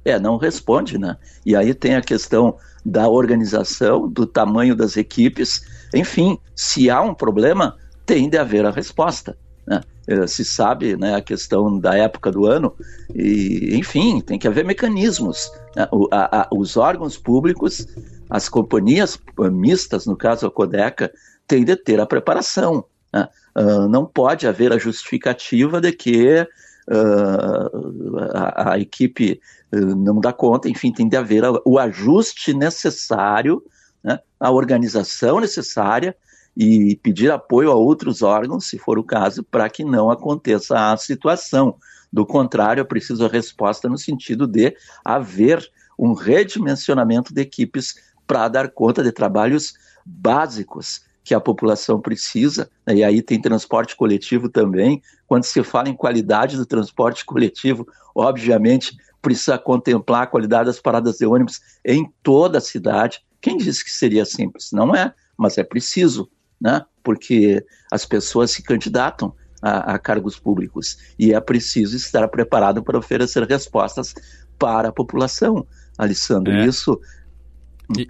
[0.04, 1.16] É, não responde, né?
[1.44, 5.62] E aí tem a questão da organização, do tamanho das equipes.
[5.92, 9.36] Enfim, se há um problema, tem de haver a resposta.
[9.66, 9.80] Né?
[10.06, 12.72] Eh, se sabe né, a questão da época do ano,
[13.12, 15.50] e, enfim, tem que haver mecanismos.
[15.74, 15.88] Né?
[15.90, 17.86] O, a, a, os órgãos públicos,
[18.30, 19.18] as companhias
[19.52, 21.12] mistas, no caso a Codeca,
[21.48, 22.84] têm de ter a preparação.
[23.12, 23.28] Né?
[23.56, 26.46] Uh, não pode haver a justificativa de que
[26.88, 29.40] uh, a, a, equipe
[29.72, 33.60] uh, não dá conta, enfim, tem de haver o ajuste necessário,
[34.04, 34.20] né?
[34.38, 36.14] a organização necessária
[36.56, 40.96] e pedir apoio a outros órgãos, se for o caso, para que não aconteça a
[40.96, 41.76] situação.
[42.10, 44.74] Do contrário, é preciso a resposta no sentido de
[45.04, 47.94] haver um redimensionamento de equipes
[48.26, 49.74] para dar conta de trabalhos
[50.04, 52.96] básicos que a população precisa, né?
[52.96, 55.02] e aí tem transporte coletivo também.
[55.26, 61.16] Quando se fala em qualidade do transporte coletivo, obviamente precisa contemplar a qualidade das paradas
[61.16, 63.20] de ônibus em toda a cidade.
[63.40, 64.70] Quem disse que seria simples?
[64.72, 66.30] Não é, mas é preciso
[66.60, 66.84] né?
[67.02, 72.98] porque as pessoas se candidatam a, a cargos públicos e é preciso estar preparado para
[72.98, 74.14] oferecer respostas
[74.58, 75.66] para a população,
[75.96, 76.52] Alessandro.
[76.52, 76.66] É.
[76.66, 77.00] Isso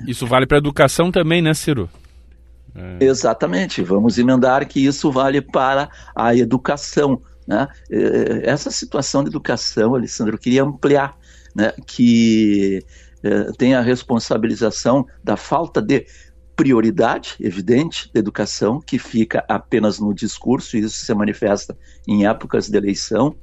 [0.06, 1.88] isso vale para a educação também, né, Ciro?
[2.74, 3.04] É.
[3.04, 3.82] Exatamente.
[3.82, 7.20] Vamos emendar que isso vale para a educação.
[7.46, 7.68] Né?
[7.90, 11.16] É, essa situação de educação, Alessandro, eu queria ampliar,
[11.54, 11.72] né?
[11.86, 12.84] que
[13.22, 16.06] é, tem a responsabilização da falta de
[16.56, 21.76] prioridade evidente da educação, que fica apenas no discurso, e isso se manifesta
[22.08, 23.36] em épocas de eleição.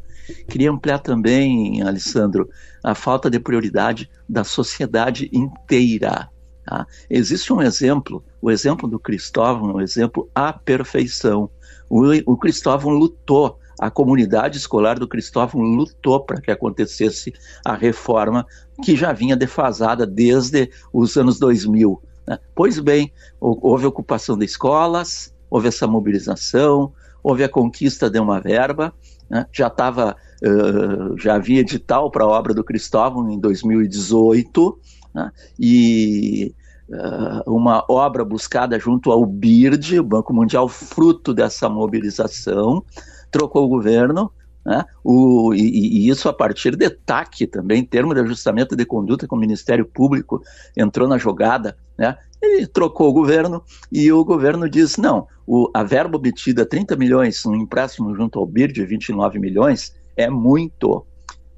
[0.47, 2.49] Queria ampliar também, Alessandro,
[2.83, 6.29] a falta de prioridade da sociedade inteira.
[6.65, 6.87] Tá?
[7.09, 11.49] Existe um exemplo, o exemplo do Cristóvão, um exemplo à perfeição.
[11.89, 17.33] O, o Cristóvão lutou, a comunidade escolar do Cristóvão lutou para que acontecesse
[17.63, 18.45] a reforma
[18.81, 22.12] que já vinha defasada desde os anos 2000 né?
[22.55, 26.93] Pois bem, houve ocupação de escolas, houve essa mobilização,
[27.23, 28.93] houve a conquista de uma verba,
[29.29, 29.45] né?
[29.51, 34.79] já estava, uh, já havia edital para a obra do Cristóvão em 2018,
[35.13, 35.31] né?
[35.59, 36.53] e
[36.89, 42.83] uh, uma obra buscada junto ao BIRD, o Banco Mundial, fruto dessa mobilização,
[43.31, 44.31] trocou o governo,
[44.65, 44.85] né?
[45.03, 49.35] O, e, e, isso a partir de TAC também, termo de ajustamento de conduta com
[49.35, 50.41] o Ministério Público
[50.75, 52.17] entrou na jogada, né?
[52.41, 57.45] Ele trocou o governo e o governo diz, não, o, a verba obtida, 30 milhões,
[57.45, 61.05] um empréstimo junto ao BIR de 29 milhões, é muito.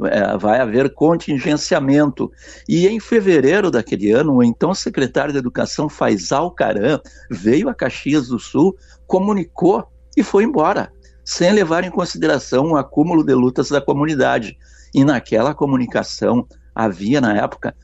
[0.03, 2.30] É, vai haver contingenciamento.
[2.68, 6.99] E em fevereiro daquele ano, o então secretário de Educação, Faisal Caram,
[7.32, 8.76] veio a Caxias do Sul,
[9.07, 9.88] comunicou
[10.18, 10.91] e foi embora
[11.26, 14.56] sem levar em consideração o acúmulo de lutas da comunidade.
[14.93, 17.76] E naquela comunicação havia, na época,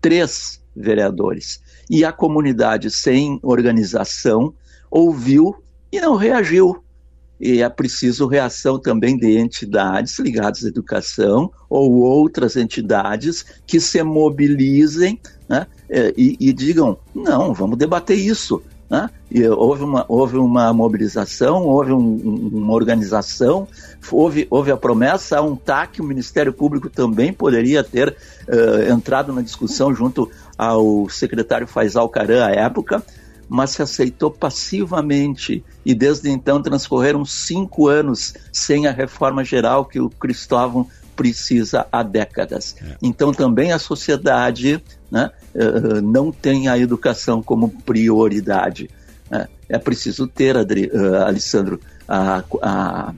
[0.00, 1.62] três vereadores.
[1.88, 4.52] E a comunidade, sem organização,
[4.90, 5.54] ouviu
[5.92, 6.82] e não reagiu.
[7.40, 14.02] E é preciso reação também de entidades ligadas à educação ou outras entidades que se
[14.02, 15.66] mobilizem né,
[16.16, 19.10] e, e digam: não, vamos debater isso né?
[19.30, 23.68] E houve, uma, houve uma mobilização, houve um, uma organização,
[24.10, 28.16] houve, houve a promessa, há um TAC, o Ministério Público também poderia ter
[28.48, 33.02] uh, entrado na discussão junto ao secretário Faisal Caran à época,
[33.48, 40.00] mas se aceitou passivamente e desde então transcorreram cinco anos sem a reforma geral que
[40.00, 40.86] o Cristóvão
[41.18, 42.76] precisa há décadas.
[42.80, 42.96] É.
[43.02, 44.80] Então também a sociedade
[45.10, 48.88] né, uh, não tem a educação como prioridade.
[49.28, 49.48] Né?
[49.68, 53.12] É preciso ter, Adri, uh, Alessandro, a, a,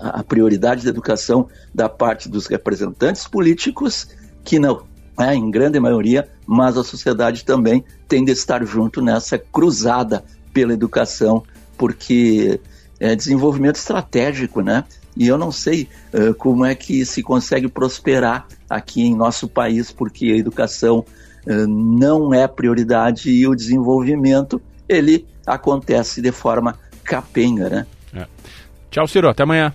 [0.00, 4.06] a prioridade da educação da parte dos representantes políticos,
[4.44, 4.82] que não,
[5.18, 10.22] é, em grande maioria, mas a sociedade também tem de estar junto nessa cruzada
[10.52, 11.42] pela educação,
[11.78, 12.60] porque
[13.00, 14.84] é desenvolvimento estratégico, né?
[15.16, 19.90] E eu não sei uh, como é que se consegue prosperar aqui em nosso país,
[19.92, 21.04] porque a educação
[21.46, 27.86] uh, não é prioridade e o desenvolvimento ele acontece de forma capenga, né?
[28.14, 28.26] É.
[28.90, 29.28] Tchau, Ciro.
[29.28, 29.72] Até amanhã.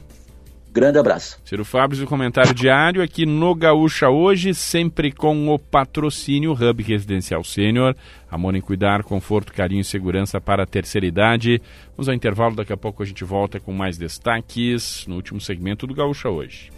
[0.79, 1.37] Grande abraço.
[1.43, 7.43] Ciro Fábio, o comentário diário aqui no Gaúcha hoje, sempre com o patrocínio Hub Residencial
[7.43, 7.93] Sênior.
[8.31, 11.61] Amor em cuidar, conforto, carinho e segurança para a terceira idade.
[11.97, 15.85] Vamos ao intervalo, daqui a pouco a gente volta com mais destaques no último segmento
[15.85, 16.71] do Gaúcha hoje.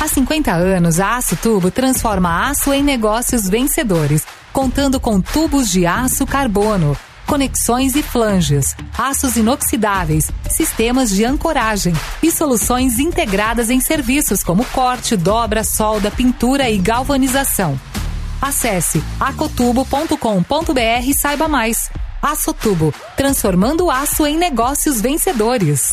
[0.00, 5.84] Há 50 anos, a Aço Tubo transforma aço em negócios vencedores, contando com tubos de
[5.84, 6.96] aço carbono
[7.30, 15.16] conexões e flanges, aços inoxidáveis, sistemas de ancoragem e soluções integradas em serviços como corte,
[15.16, 17.80] dobra, solda, pintura e galvanização.
[18.42, 21.88] Acesse acotubo.com.br e saiba mais.
[22.20, 25.92] Açotubo, transformando o aço em negócios vencedores.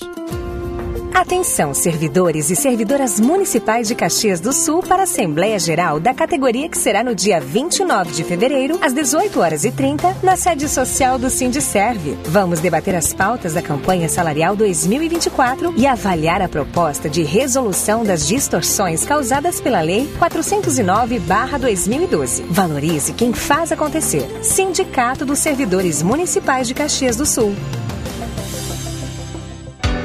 [1.21, 6.67] Atenção, servidores e servidoras municipais de Caxias do Sul para a Assembleia Geral da categoria
[6.67, 11.19] que será no dia 29 de fevereiro, às 18 horas e 30, na sede social
[11.19, 12.17] do Sindicerve.
[12.25, 18.27] Vamos debater as pautas da campanha salarial 2024 e avaliar a proposta de resolução das
[18.27, 22.41] distorções causadas pela Lei 409/2012.
[22.49, 24.27] Valorize quem faz acontecer.
[24.41, 27.53] Sindicato dos Servidores Municipais de Caxias do Sul.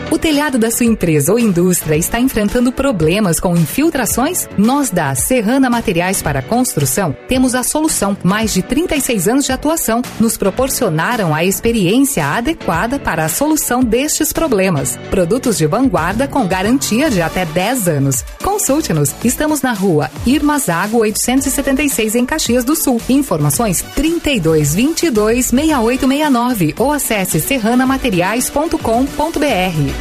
[0.08, 4.48] O telhado da sua empresa ou indústria está enfrentando problemas com infiltrações?
[4.56, 8.16] Nós da Serrana Materiais para Construção temos a solução.
[8.22, 14.32] Mais de 36 anos de atuação nos proporcionaram a experiência adequada para a solução destes
[14.32, 14.96] problemas.
[15.10, 18.24] Produtos de vanguarda com garantia de até 10 anos.
[18.42, 19.12] Consulte-nos.
[19.24, 23.02] Estamos na rua Irmazago 876 em Caxias do Sul.
[23.08, 29.96] Informações 32 22 6869 ou acesse serranamateriais.com.br.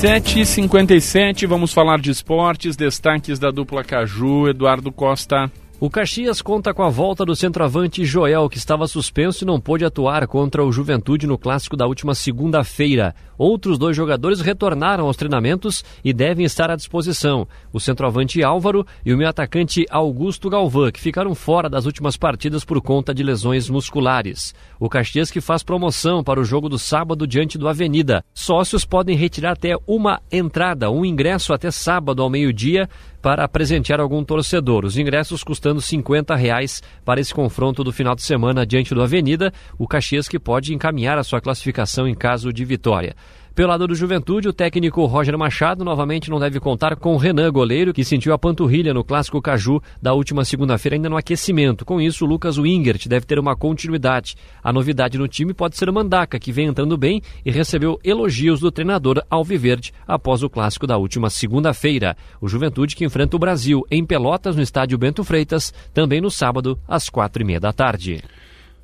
[0.00, 5.50] 7h57, vamos falar de esportes, destaques da dupla Caju, Eduardo Costa.
[5.80, 9.84] O Caxias conta com a volta do centroavante Joel, que estava suspenso e não pôde
[9.84, 13.12] atuar contra o Juventude no clássico da última segunda-feira.
[13.38, 19.14] Outros dois jogadores retornaram aos treinamentos e devem estar à disposição: o centroavante Álvaro e
[19.14, 23.70] o meio atacante Augusto Galvão, que ficaram fora das últimas partidas por conta de lesões
[23.70, 24.54] musculares.
[24.80, 28.24] O Caxias que faz promoção para o jogo do sábado diante do Avenida.
[28.34, 32.88] Sócios podem retirar até uma entrada, um ingresso até sábado ao meio-dia
[33.22, 34.84] para presentear algum torcedor.
[34.84, 39.52] Os ingressos custando 50 reais para esse confronto do final de semana diante do Avenida.
[39.78, 43.14] O Caxias que pode encaminhar a sua classificação em caso de vitória.
[43.58, 47.92] Pelo lado do Juventude, o técnico Roger Machado novamente não deve contar com Renan, goleiro,
[47.92, 51.84] que sentiu a panturrilha no clássico Caju da última segunda-feira, ainda no aquecimento.
[51.84, 54.36] Com isso, Lucas Wingert deve ter uma continuidade.
[54.62, 58.60] A novidade no time pode ser o Mandaca, que vem entrando bem e recebeu elogios
[58.60, 62.16] do treinador Alviverde após o clássico da última segunda-feira.
[62.40, 66.78] O Juventude que enfrenta o Brasil em Pelotas, no estádio Bento Freitas, também no sábado,
[66.86, 68.22] às quatro e meia da tarde.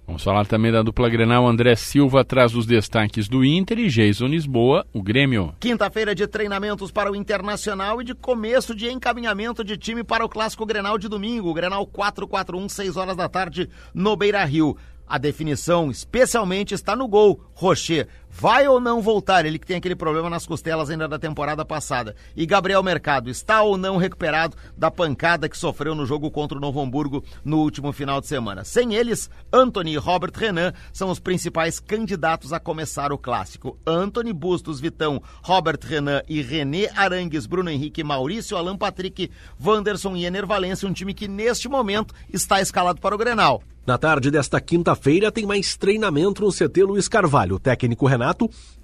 [0.06, 4.26] Vamos falar também da dupla Grenal André Silva atrás dos destaques do Inter e Jason
[4.26, 5.54] Lisboa, o Grêmio.
[5.58, 10.28] Quinta-feira de treinamentos para o Internacional e de começo de encaminhamento de time para o
[10.28, 14.76] Clássico Grenal de domingo, o Grenal 441, 6 horas da tarde no Beira-Rio.
[15.06, 17.40] A definição, especialmente, está no gol.
[17.54, 19.46] Rocher vai ou não voltar?
[19.46, 22.16] Ele que tem aquele problema nas costelas ainda da temporada passada.
[22.36, 26.60] E Gabriel Mercado está ou não recuperado da pancada que sofreu no jogo contra o
[26.60, 28.64] Novo Hamburgo no último final de semana.
[28.64, 33.78] Sem eles, Anthony e Robert Renan são os principais candidatos a começar o clássico.
[33.86, 39.30] Anthony Bustos, Vitão, Robert Renan e René Arangues, Bruno Henrique, Maurício, Alan Patrick,
[39.64, 43.62] Wanderson e Ener Valência, um time que neste momento está escalado para o Grenal.
[43.86, 47.56] Na tarde desta quinta-feira tem mais treinamento no CT Luiz Carvalho.
[47.56, 48.23] O técnico Renato,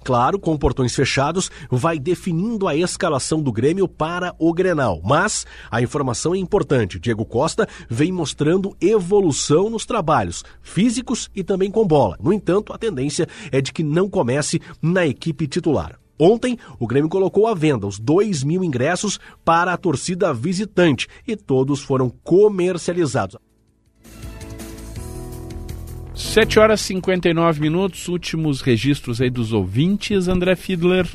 [0.03, 5.01] claro, com portões fechados, vai definindo a escalação do Grêmio para o Grenal.
[5.03, 6.99] Mas a informação é importante.
[6.99, 12.17] Diego Costa vem mostrando evolução nos trabalhos físicos e também com bola.
[12.21, 15.99] No entanto, a tendência é de que não comece na equipe titular.
[16.19, 21.35] Ontem, o Grêmio colocou à venda os 2 mil ingressos para a torcida visitante e
[21.35, 23.37] todos foram comercializados.
[26.21, 31.05] 7 horas e 59 minutos, últimos registros aí dos ouvintes, André Fiedler.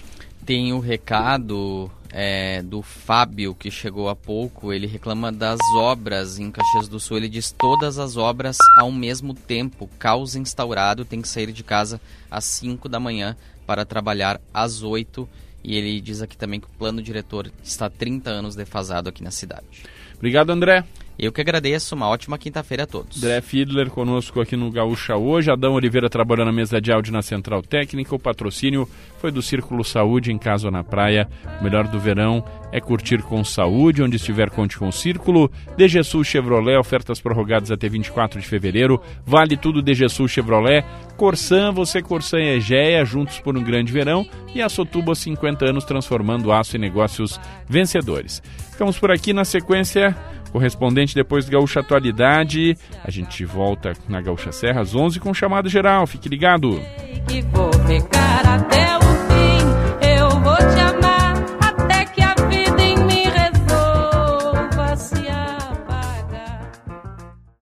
[0.44, 4.72] Tem o recado é, do Fábio, que chegou há pouco.
[4.72, 7.16] Ele reclama das obras em Caxias do Sul.
[7.16, 9.88] Ele diz todas as obras ao mesmo tempo.
[9.98, 11.98] Caos instaurado, tem que sair de casa
[12.30, 15.26] às 5 da manhã para trabalhar às 8.
[15.64, 19.30] E ele diz aqui também que o plano diretor está 30 anos defasado aqui na
[19.30, 19.84] cidade.
[20.16, 20.84] Obrigado, André.
[21.18, 23.22] Eu que agradeço, uma ótima quinta-feira a todos.
[23.22, 27.22] André Fiedler conosco aqui no Gaúcha hoje, Adão Oliveira trabalhando na mesa de áudio na
[27.22, 28.86] Central Técnica, o patrocínio
[29.18, 31.26] foi do Círculo Saúde em casa ou na praia.
[31.58, 35.50] O melhor do verão é curtir com saúde, onde estiver conte com o Círculo.
[35.76, 39.00] DG Sul Chevrolet, ofertas prorrogadas até 24 de fevereiro.
[39.24, 40.84] Vale tudo DG Sul Chevrolet.
[41.16, 44.26] Corsan, você Corsan e Egea, juntos por um grande verão.
[44.54, 48.42] E a Sotuba, 50 anos transformando aço em negócios vencedores.
[48.70, 50.14] Ficamos por aqui na sequência
[50.56, 52.78] correspondente depois do Gaúcha Atualidade.
[53.04, 56.06] A gente volta na Gaúcha Serra às 11 com chamado geral.
[56.06, 56.80] Fique ligado.
[57.28, 59.25] Que vou ficar até o